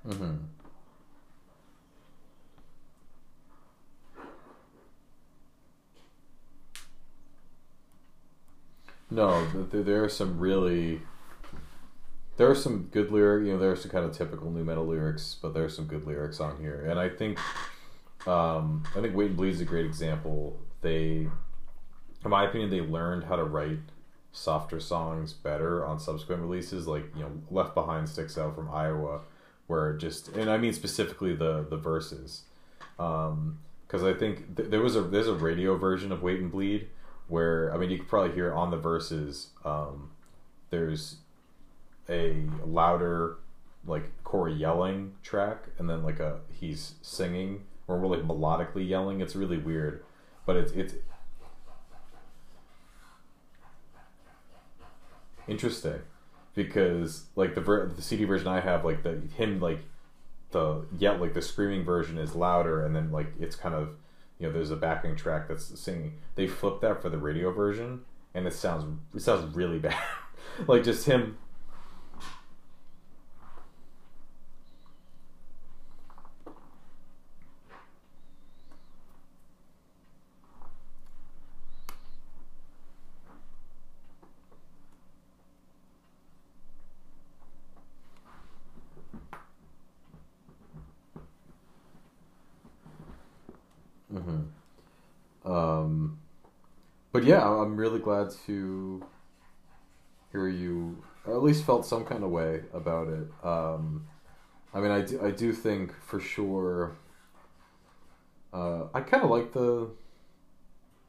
[0.09, 0.35] hmm
[9.83, 11.03] There are some really
[12.37, 13.47] there are some good lyric.
[13.47, 15.87] You know, there are some kind of typical nu metal lyrics, but there are some
[15.87, 17.39] good lyrics on here, and I think
[18.27, 20.59] um, I think Wait and Bleed is a great example.
[20.81, 21.29] They,
[22.25, 23.79] in my opinion, they learned how to write
[24.33, 26.87] softer songs better on subsequent releases.
[26.87, 29.21] Like you know, Left Behind sticks out from Iowa,
[29.67, 32.43] where just and I mean specifically the the verses,
[32.97, 36.89] because I think th- there was a there's a radio version of Wait and Bleed
[37.29, 39.49] where I mean you could probably hear on the verses.
[39.65, 40.11] Um,
[40.71, 41.17] there's
[42.09, 43.37] a louder
[43.87, 49.21] like Corey yelling track and then like a he's singing or like melodically yelling.
[49.21, 50.05] It's really weird,
[50.47, 50.95] but it's it's
[55.47, 56.01] interesting
[56.55, 59.81] because like the ver- the CD version I have like the him like
[60.53, 63.97] the yet like the screaming version is louder and then like it's kind of
[64.39, 66.19] you know there's a backing track that's singing.
[66.35, 68.03] They flipped that for the radio version
[68.35, 69.97] and it sounds it sounds really bad.
[70.67, 71.39] like just him
[94.15, 95.51] Mm-hmm.
[95.53, 96.19] Um,
[97.13, 99.05] but yeah, I'm really glad to
[100.33, 103.27] hear you or at least felt some kind of way about it.
[103.43, 104.07] Um,
[104.73, 106.97] I mean, I do, I do think for sure.
[108.53, 109.89] Uh, I kind of like the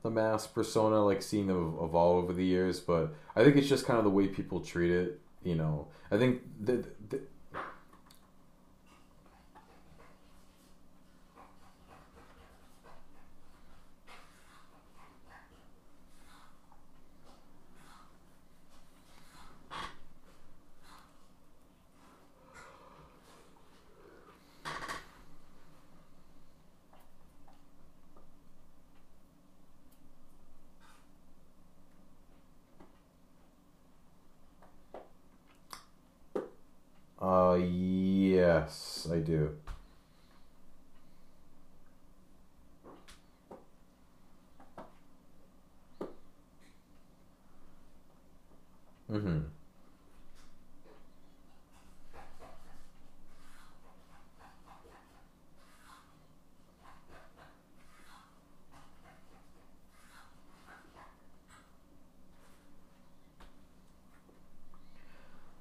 [0.03, 3.85] the mask persona, like seeing them evolve over the years, but I think it's just
[3.85, 5.19] kind of the way people treat it.
[5.43, 7.21] You know, I think that, the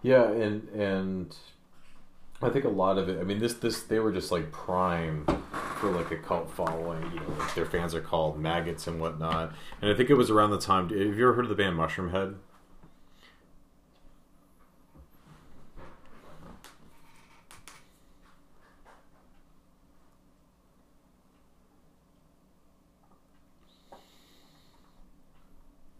[0.04, 1.34] Yeah, and and
[2.42, 3.18] I think a lot of it.
[3.18, 5.24] I mean, this this they were just like prime
[5.80, 7.02] for like a cult following.
[7.14, 9.54] You know, like their fans are called maggots and whatnot.
[9.80, 10.90] And I think it was around the time.
[10.90, 12.34] Have you ever heard of the band Mushroomhead?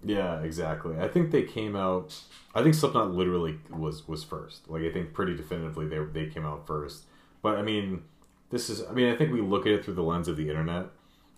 [0.05, 0.97] Yeah, exactly.
[0.99, 2.15] I think they came out.
[2.55, 4.69] I think Slipknot literally was was first.
[4.69, 7.05] Like I think pretty definitively they they came out first.
[7.43, 8.03] But I mean,
[8.51, 8.83] this is.
[8.87, 10.87] I mean, I think we look at it through the lens of the internet.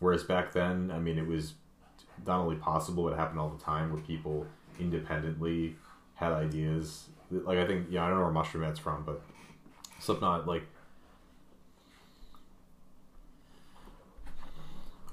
[0.01, 1.55] Whereas back then, I mean, it was
[2.27, 4.47] not only possible, it happened all the time where people
[4.81, 5.77] independently
[6.17, 7.07] had ideas.
[7.31, 9.23] Like I think, yeah, I don't know where Mushroomhead's from, but
[10.01, 10.65] Slipknot, like,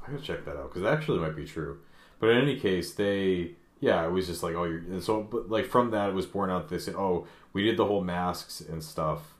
[0.05, 1.79] I gotta check that out because that actually might be true.
[2.23, 3.51] But in any case, they
[3.81, 6.25] yeah, it was just like oh, you're and so but like from that it was
[6.25, 6.69] born out.
[6.69, 9.33] They said oh, we did the whole masks and stuff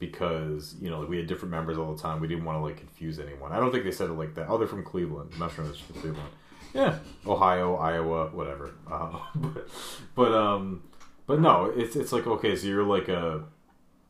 [0.00, 2.20] because you know like we had different members all the time.
[2.20, 3.52] We didn't want to like confuse anyone.
[3.52, 4.48] I don't think they said it like that.
[4.48, 5.30] Oh, they're from Cleveland.
[5.34, 6.28] I'm not sure from Cleveland.
[6.74, 8.72] Yeah, Ohio, Iowa, whatever.
[8.90, 9.68] Uh, but
[10.16, 10.82] but um,
[11.28, 13.44] but no, it's it's like okay, so you're like a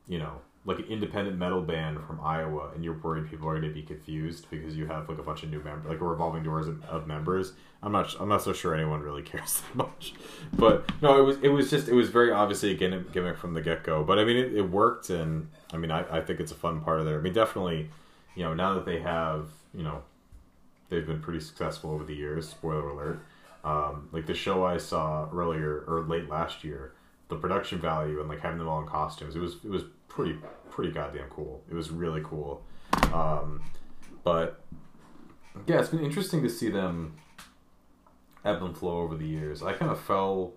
[0.08, 3.68] you know like an independent metal band from Iowa, and you're worried people are going
[3.68, 6.42] to be confused because you have like a bunch of new members, like a revolving
[6.42, 7.52] doors of, of, members.
[7.82, 10.14] I'm not, I'm not so sure anyone really cares that much,
[10.54, 13.60] but no, it was, it was just, it was very obviously a gimmick from the
[13.60, 14.02] get go.
[14.04, 16.80] But I mean, it, it, worked, and I mean, I, I think it's a fun
[16.80, 17.18] part of there.
[17.18, 17.90] I mean, definitely,
[18.34, 20.02] you know, now that they have, you know,
[20.88, 22.48] they've been pretty successful over the years.
[22.48, 23.20] Spoiler alert.
[23.64, 26.92] Um, like the show I saw earlier or late last year,
[27.34, 30.38] the production value and like having them all in costumes, it was, it was pretty
[30.70, 31.62] pretty goddamn cool.
[31.70, 32.62] It was really cool.
[33.12, 33.62] Um,
[34.24, 34.64] but
[35.66, 37.16] yeah, it's been interesting to see them
[38.44, 39.62] ebb and flow over the years.
[39.62, 40.52] I kind of fell.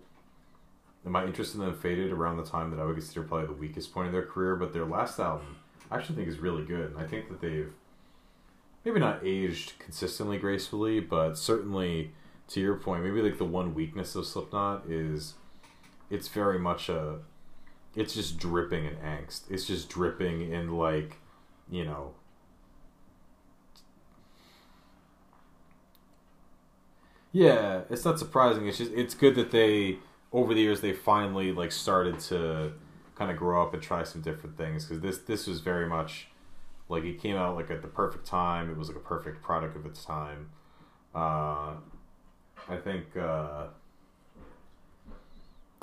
[1.03, 3.93] My interest in them faded around the time that I would consider probably the weakest
[3.93, 5.55] point of their career, but their last album
[5.89, 7.71] I actually think is really good, and I think that they've
[8.84, 12.11] maybe not aged consistently gracefully, but certainly
[12.49, 15.36] to your point, maybe like the one weakness of Slipknot is
[16.10, 17.20] it's very much a
[17.95, 19.43] it's just dripping in angst.
[19.49, 21.18] It's just dripping in like,
[21.70, 22.14] you know,
[27.32, 28.68] Yeah, it's not surprising.
[28.68, 29.97] It's just it's good that they
[30.32, 32.74] over the years they finally like started to
[33.16, 36.28] kind of grow up and try some different things because this this was very much
[36.89, 38.70] like it came out like at the perfect time.
[38.72, 40.49] It was like a perfect product of its time.
[41.16, 41.76] Uh,
[42.70, 43.68] I think uh,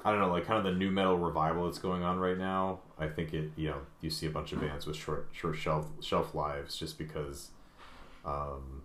[0.04, 2.80] I don't know, like kind of the nu metal revival that's going on right now.
[2.98, 5.86] I think it, you know, you see a bunch of bands with short, short shelf
[6.00, 7.50] shelf lives just because.
[8.24, 8.82] Um,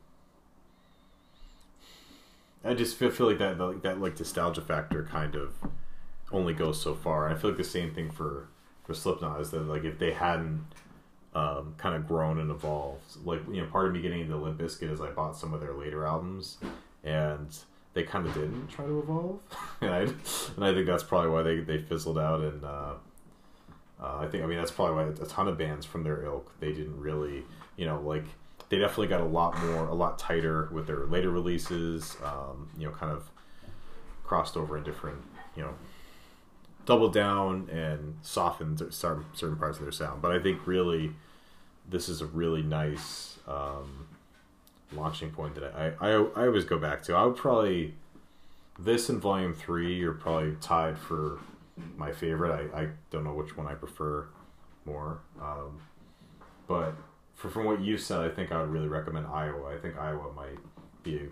[2.64, 5.56] I just feel, feel like that, that that like nostalgia factor kind of
[6.32, 7.30] only goes so far.
[7.30, 8.50] I feel like the same thing for
[8.84, 10.66] for Slipknot is that like if they hadn't
[11.34, 14.60] um, kind of grown and evolved, like you know, part of me getting into Limp
[14.60, 16.58] Bizkit is I bought some of their later albums
[17.04, 17.58] and
[17.94, 19.40] they kind of didn't try to evolve,
[19.82, 22.42] and I and I think that's probably why they they fizzled out.
[22.42, 22.94] And uh,
[24.02, 26.52] uh, I think I mean that's probably why a ton of bands from their ilk
[26.60, 27.44] they didn't really
[27.76, 28.26] you know like
[28.70, 32.16] they definitely got a lot more a lot tighter with their later releases.
[32.24, 33.30] Um, you know, kind of
[34.24, 35.24] crossed over in different
[35.56, 35.74] you know
[36.86, 40.22] doubled down and softened certain certain parts of their sound.
[40.22, 41.14] But I think really
[41.90, 43.40] this is a really nice.
[43.48, 44.08] Um,
[44.92, 47.16] launching point that I, I I always go back to.
[47.16, 47.94] I would probably
[48.78, 51.40] this and Volume Three are probably tied for
[51.98, 52.52] my favorite.
[52.74, 54.28] I, I don't know which one I prefer
[54.86, 55.80] more, um,
[56.68, 56.94] but
[57.36, 59.74] for, from what you said, I think I would really recommend Iowa.
[59.74, 60.60] I think Iowa might
[61.04, 61.30] be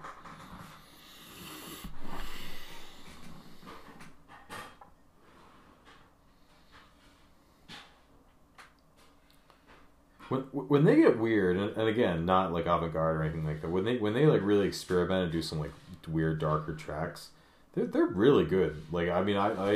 [10.29, 13.61] when when they get weird, and, and again, not like avant garde or anything like
[13.61, 13.69] that.
[13.69, 15.71] When they when they like really experiment and do some like
[16.07, 17.29] weird darker tracks,
[17.73, 18.81] they're they're really good.
[18.91, 19.71] Like I mean, I I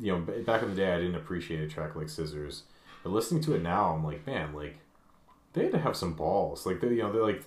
[0.00, 2.64] you know back in the day I didn't appreciate a track like Scissors,
[3.02, 4.78] but listening to it now, I'm like, man, like
[5.52, 6.66] they had to have some balls.
[6.66, 7.42] Like they you know they're like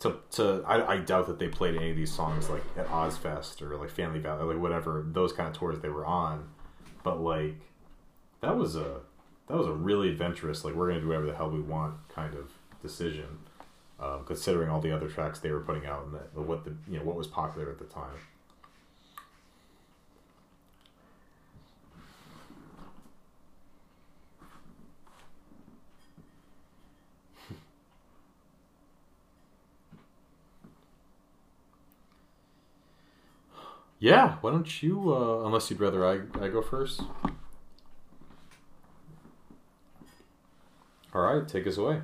[0.00, 3.62] to to I, I doubt that they played any of these songs like at Ozzfest
[3.62, 6.48] or like Family Values, like whatever those kind of tours they were on,
[7.02, 7.56] but like
[8.40, 9.00] that was a
[9.50, 12.34] that was a really adventurous, like we're gonna do whatever the hell we want kind
[12.34, 12.50] of
[12.82, 13.26] decision,
[14.00, 16.98] um, considering all the other tracks they were putting out and the, what the you
[16.98, 18.16] know what was popular at the time.
[33.98, 35.14] Yeah, why don't you?
[35.14, 37.02] Uh, unless you'd rather I, I go first.
[41.12, 42.02] All right, take us away.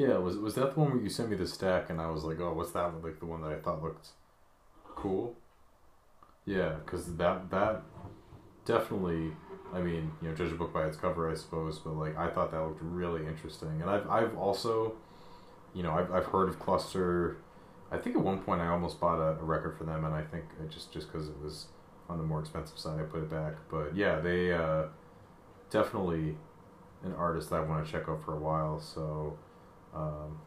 [0.00, 2.24] Yeah, was was that the one where you sent me the stack and I was
[2.24, 3.04] like, oh, what's that?
[3.04, 4.08] Like the one that I thought looked
[4.96, 5.36] cool.
[6.46, 7.82] Yeah, because that that
[8.64, 9.32] definitely.
[9.74, 12.30] I mean, you know, judge a book by its cover, I suppose, but like I
[12.30, 14.94] thought that looked really interesting, and I've I've also,
[15.74, 17.36] you know, I've I've heard of Cluster.
[17.92, 20.22] I think at one point I almost bought a, a record for them, and I
[20.22, 21.66] think just just because it was
[22.08, 23.56] on the more expensive side, I put it back.
[23.70, 24.84] But yeah, they uh,
[25.68, 26.36] definitely
[27.04, 28.80] an artist that I want to check out for a while.
[28.80, 29.36] So
[29.94, 30.40] um,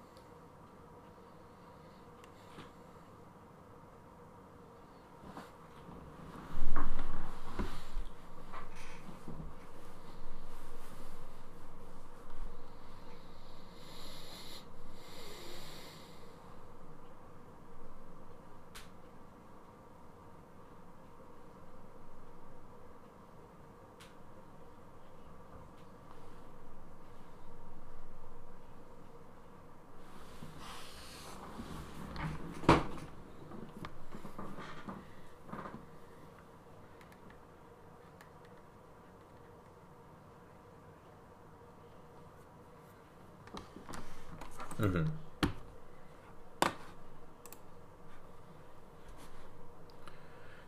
[44.84, 45.06] Mm-hmm.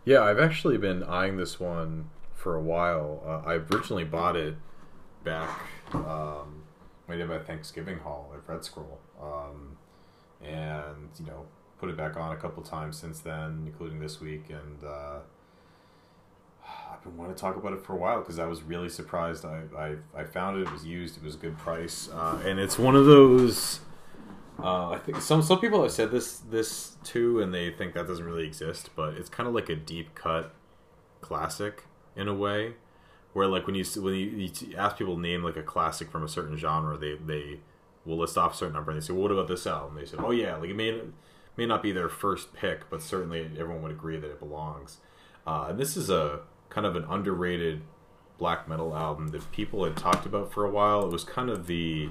[0.06, 3.24] Yeah, I've actually been eyeing this one for a while.
[3.26, 4.56] Uh, I originally bought it
[5.24, 5.62] back
[5.94, 6.64] um,
[7.06, 9.78] when did my Thanksgiving haul at Red Scroll, um,
[10.44, 11.46] and you know
[11.80, 15.20] put it back on a couple times since then, including this week, and uh,
[16.92, 19.46] I've been wanting to talk about it for a while because I was really surprised.
[19.46, 20.68] I, I I found it.
[20.68, 21.18] It was used.
[21.18, 23.80] It was a good price, uh, and it's one of those.
[24.58, 28.08] Uh, I think some some people have said this this too, and they think that
[28.08, 28.90] doesn't really exist.
[28.96, 30.54] But it's kind of like a deep cut
[31.22, 31.84] classic
[32.16, 32.74] in a way,
[33.34, 36.24] where like when you when you, you ask people to name like a classic from
[36.24, 37.60] a certain genre, they they
[38.06, 40.06] will list off a certain number, and they say, well, "What about this album?" They
[40.06, 41.02] say, "Oh yeah, like it may
[41.58, 44.98] may not be their first pick, but certainly everyone would agree that it belongs."
[45.46, 46.40] Uh, and this is a
[46.70, 47.82] kind of an underrated
[48.38, 51.06] black metal album that people had talked about for a while.
[51.06, 52.10] It was kind of the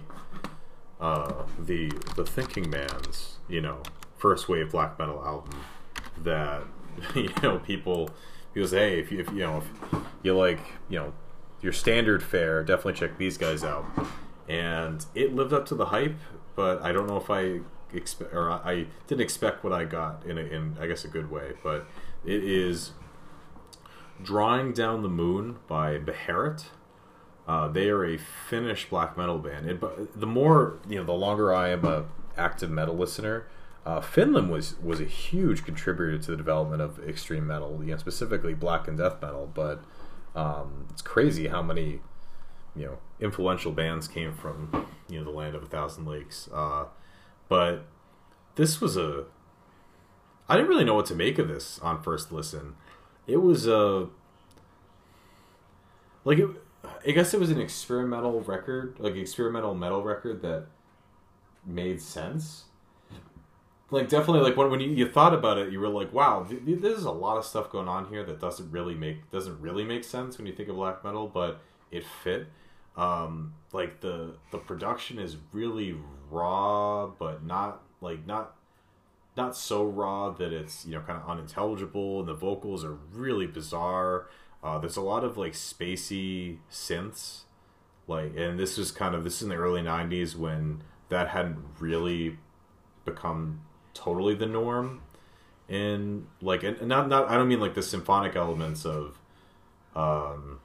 [1.01, 3.82] uh, the the Thinking Man's you know
[4.16, 5.61] first wave black metal album
[6.18, 6.62] that
[7.14, 8.11] you know people
[8.53, 11.12] people say hey if you if you know if you like you know
[11.61, 13.84] your standard fare definitely check these guys out.
[14.47, 16.18] And it lived up to the hype
[16.55, 17.61] but I don't know if I
[17.92, 21.30] expect or I didn't expect what I got in a, in I guess a good
[21.30, 21.86] way but
[22.24, 22.92] it is
[24.22, 26.66] Drawing Down the Moon by Beherit
[27.47, 29.68] uh, they are a Finnish black metal band.
[29.68, 32.05] It, the more you know, the longer I am a
[32.36, 33.47] active metal listener,
[33.84, 37.99] uh, Finland was was a huge contributor to the development of extreme metal, you know,
[37.99, 39.51] specifically black and death metal.
[39.53, 39.82] But
[40.34, 42.01] um, it's crazy how many
[42.74, 46.49] you know influential bands came from you know the land of a thousand lakes.
[46.53, 46.86] Uh,
[47.49, 47.84] but
[48.55, 49.24] this was a
[50.49, 52.76] I didn't really know what to make of this on first listen.
[53.26, 54.09] It was a
[56.24, 56.49] like it
[57.07, 60.66] I guess it was an experimental record, like experimental metal record that
[61.64, 62.64] made sense.
[63.91, 66.64] Like definitely, like when when you, you thought about it, you were like, "Wow, th-
[66.64, 69.85] th- there's a lot of stuff going on here that doesn't really make doesn't really
[69.85, 71.61] make sense when you think of black metal, but
[71.91, 72.49] it fit."
[72.97, 75.97] Um, like the the production is really
[76.30, 78.57] raw, but not like not
[79.37, 83.47] not so raw that it's you know kind of unintelligible, and the vocals are really
[83.47, 84.28] bizarre.
[84.64, 87.42] Uh, there's a lot of like spacey synths,
[88.08, 91.58] like, and this was kind of this is in the early '90s when that hadn't
[91.78, 92.38] really
[93.04, 93.60] become
[93.92, 95.02] totally the norm.
[95.68, 99.18] In like, and not not I don't mean like the symphonic elements of,
[99.96, 100.60] um,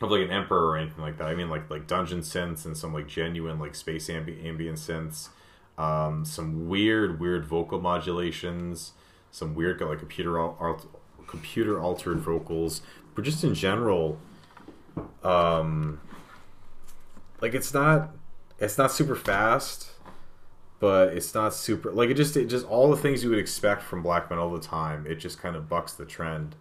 [0.00, 1.28] of like an emperor or anything like that.
[1.28, 5.28] I mean like like dungeon synths and some like genuine like space ambi- ambient synths,
[5.78, 8.92] um, some weird weird vocal modulations,
[9.30, 10.56] some weird like computer al-
[11.28, 12.82] computer altered vocals
[13.18, 14.16] but just in general,
[15.24, 16.00] um,
[17.40, 18.10] like it's not
[18.60, 19.90] it's not super fast,
[20.78, 23.82] but it's not super like it just it just all the things you would expect
[23.82, 25.04] from black metal all the time.
[25.04, 26.54] It just kind of bucks the trend.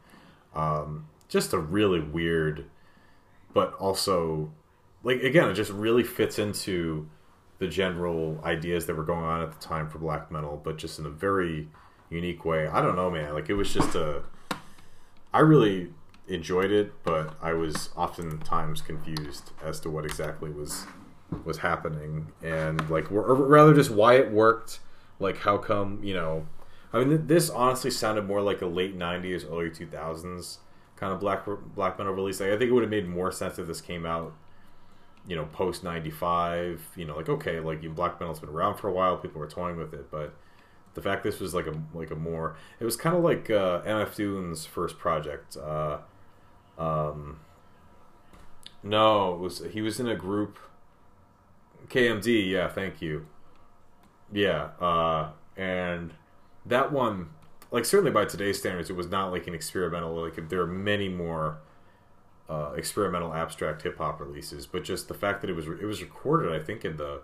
[0.55, 2.65] Um, just a really weird,
[3.53, 4.51] but also
[5.03, 7.07] like again, it just really fits into
[7.59, 10.97] the general ideas that were going on at the time for black metal, but just
[10.97, 11.67] in a very
[12.09, 12.65] unique way.
[12.65, 13.35] I don't know, man.
[13.35, 14.23] Like it was just a.
[15.33, 15.89] I really
[16.27, 20.85] enjoyed it, but I was oftentimes confused as to what exactly was
[21.43, 24.79] was happening, and like, or rather, just why it worked.
[25.19, 26.47] Like, how come you know?
[26.93, 30.57] I mean, this honestly sounded more like a late '90s, early 2000s
[30.95, 32.39] kind of black black metal release.
[32.39, 34.33] Like, I think it would have made more sense if this came out,
[35.27, 36.81] you know, post '95.
[36.95, 39.77] You know, like okay, like black metal's been around for a while, people were toying
[39.77, 40.33] with it, but
[40.97, 43.81] the fact this was like a like a more it was kind of like uh,
[43.83, 45.55] MF Doom's first project.
[45.55, 45.99] Uh,
[46.79, 47.39] um,
[48.81, 50.57] no, was he was in a group.
[51.89, 53.27] KMD, yeah, thank you.
[54.33, 56.15] Yeah, uh, and
[56.65, 57.29] that one,
[57.69, 60.15] like certainly by today's standards, it was not like an experimental.
[60.19, 61.59] Like there are many more
[62.49, 66.01] uh, experimental abstract hip hop releases, but just the fact that it was it was
[66.01, 67.21] recorded, I think in the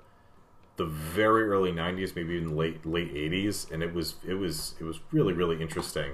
[0.77, 4.83] the very early '90s, maybe even late late '80s, and it was it was it
[4.83, 6.13] was really really interesting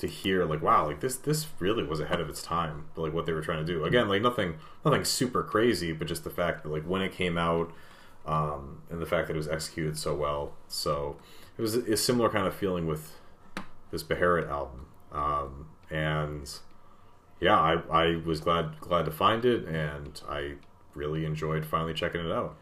[0.00, 3.26] to hear like wow like this this really was ahead of its time like what
[3.26, 3.84] they were trying to do.
[3.84, 7.36] Again like nothing nothing super crazy but just the fact that like when it came
[7.36, 7.70] out
[8.26, 10.54] um, and the fact that it was executed so well.
[10.68, 11.16] So
[11.58, 13.12] it was a, similar kind of feeling with
[13.90, 14.86] this Beherit album.
[15.12, 16.50] Um, and
[17.40, 20.54] yeah I, I was glad glad to find it and I
[20.94, 22.56] really enjoyed finally checking it out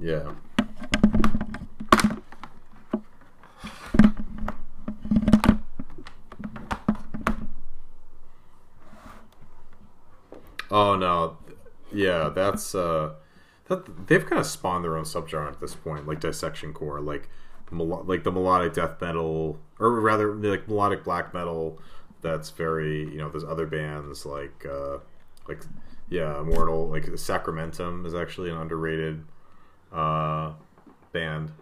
[0.00, 0.32] Yeah.
[10.70, 11.38] Oh no,
[11.92, 13.14] yeah, that's uh,
[13.66, 17.28] that they've kind of spawned their own subgenre at this point, like dissection core, like
[17.70, 21.80] mel- like the melodic death metal, or rather like melodic black metal.
[22.20, 24.98] That's very you know there's other bands like uh,
[25.48, 25.62] like
[26.10, 29.24] yeah, Immortal, like Sacramentum is actually an underrated
[29.92, 30.52] uh,
[31.12, 31.52] band.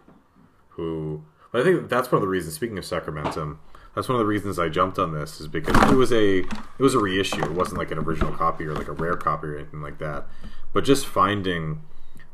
[0.69, 2.53] Who, but I think that's one of the reasons.
[2.53, 3.57] Speaking of Sacramentum,
[3.95, 6.79] that's one of the reasons I jumped on this is because it was a it
[6.79, 7.43] was a reissue.
[7.43, 10.25] It wasn't like an original copy or like a rare copy or anything like that.
[10.71, 11.81] But just finding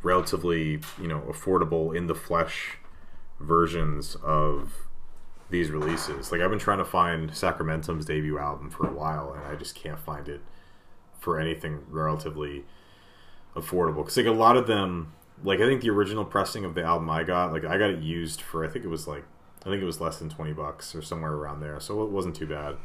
[0.02, 2.78] relatively you know affordable in the flesh
[3.40, 4.74] versions of
[5.50, 6.32] these releases.
[6.32, 9.76] Like I've been trying to find Sacramentum's debut album for a while, and I just
[9.76, 10.42] can't find it
[11.20, 12.66] for anything relatively
[13.56, 13.98] affordable.
[13.98, 15.14] Because like a lot of them,
[15.44, 18.02] like I think the original pressing of the album I got, like I got it
[18.02, 19.24] used for I think it was like
[19.62, 22.36] I think it was less than twenty bucks or somewhere around there, so it wasn't
[22.36, 22.76] too bad.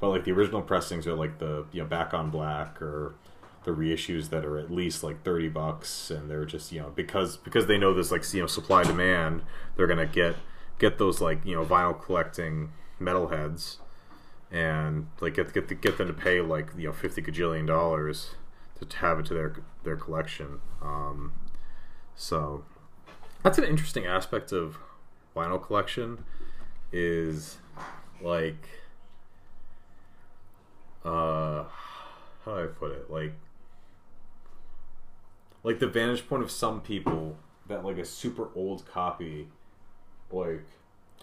[0.00, 3.14] But like the original pressings are like the you know back on black or
[3.64, 7.38] the reissues that are at least like 30 bucks and they're just you know because
[7.38, 9.42] because they know this like you know supply demand
[9.74, 10.36] they're gonna get
[10.78, 13.76] get those like you know vinyl collecting metalheads
[14.50, 18.32] and like get get get them to pay like you know 50 gajillion dollars
[18.86, 21.32] to have it to their their collection um,
[22.16, 22.64] so
[23.42, 24.78] that's an interesting aspect of
[25.36, 26.24] vinyl collection
[26.92, 27.58] is
[28.22, 28.68] like
[31.04, 31.64] uh
[32.44, 33.32] how do I put it like
[35.62, 37.36] like the vantage point of some people
[37.66, 39.48] that like a super old copy
[40.30, 40.64] like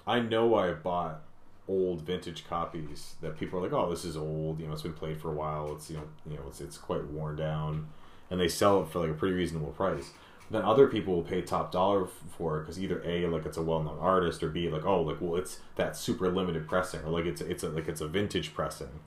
[0.05, 1.21] I know I bought
[1.67, 4.59] old vintage copies that people are like, oh, this is old.
[4.59, 5.73] You know, it's been played for a while.
[5.75, 7.87] It's you know, you know, it's it's quite worn down,
[8.29, 10.11] and they sell it for like a pretty reasonable price.
[10.51, 12.07] Then other people will pay top dollar
[12.37, 15.01] for it because either a like it's a well known artist or b like oh
[15.01, 18.07] like well it's that super limited pressing or like it's it's a, like it's a
[18.07, 18.99] vintage pressing,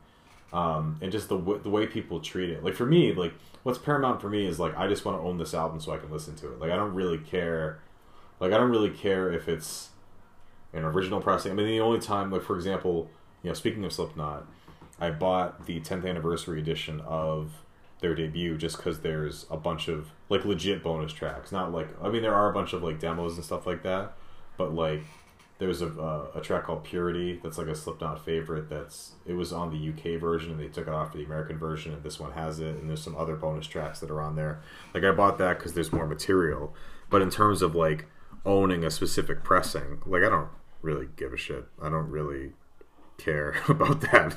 [0.54, 2.64] um, and just the w- the way people treat it.
[2.64, 5.36] Like for me, like what's paramount for me is like I just want to own
[5.36, 6.60] this album so I can listen to it.
[6.60, 7.78] Like I don't really care,
[8.40, 9.90] like I don't really care if it's
[10.72, 11.52] an original pressing.
[11.52, 13.10] I mean, the only time, like for example,
[13.42, 14.46] you know, speaking of Slipknot,
[14.98, 17.50] I bought the 10th anniversary edition of
[18.04, 21.50] their debut just because there's a bunch of like legit bonus tracks.
[21.50, 24.12] Not like I mean, there are a bunch of like demos and stuff like that,
[24.58, 25.04] but like
[25.58, 28.68] there's a uh, a track called Purity that's like a Slipknot favorite.
[28.68, 31.94] That's it was on the UK version and they took it off the American version,
[31.94, 32.76] and this one has it.
[32.76, 34.60] And there's some other bonus tracks that are on there.
[34.92, 36.74] Like I bought that because there's more material.
[37.08, 38.04] But in terms of like
[38.44, 40.50] owning a specific pressing, like I don't
[40.82, 41.64] really give a shit.
[41.82, 42.52] I don't really
[43.16, 44.36] care about that.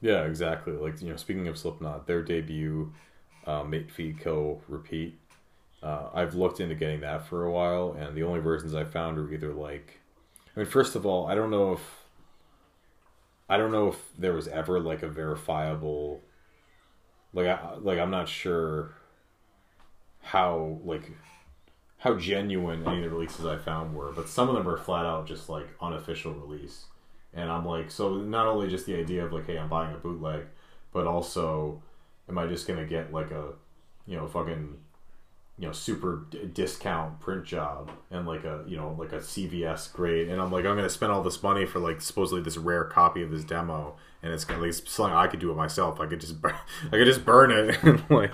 [0.00, 0.72] Yeah, exactly.
[0.72, 2.92] Like, you know, speaking of Slipknot, their debut,
[3.46, 5.18] uh, Mate Feed Kill Repeat,
[5.82, 9.18] uh, I've looked into getting that for a while, and the only versions I found
[9.18, 10.00] are either like,
[10.54, 11.80] I mean, first of all, I don't know if,
[13.48, 16.20] I don't know if there was ever like a verifiable,
[17.32, 18.94] like, I, like I'm not sure
[20.22, 21.10] how like
[21.98, 25.04] how genuine any of the releases I found were, but some of them are flat
[25.04, 26.84] out just like unofficial release.
[27.34, 29.98] And I'm like, so not only just the idea of like, hey, I'm buying a
[29.98, 30.46] bootleg,
[30.92, 31.82] but also,
[32.28, 33.52] am I just gonna get like a,
[34.06, 34.76] you know, fucking,
[35.58, 39.88] you know, super d- discount print job and like a, you know, like a CVS
[39.88, 42.84] grade, and I'm like, I'm gonna spend all this money for like supposedly this rare
[42.84, 46.00] copy of this demo, and it's gonna like something I could do it myself.
[46.00, 48.32] I could just, bur- I could just burn it and like.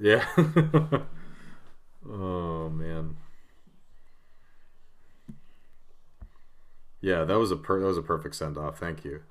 [0.00, 0.24] Yeah.
[2.08, 3.16] oh man.
[7.00, 8.78] Yeah, that was a per- that was a perfect send off.
[8.78, 9.22] Thank you.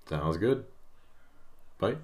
[0.10, 0.65] Sounds good.
[1.80, 1.95] Bye.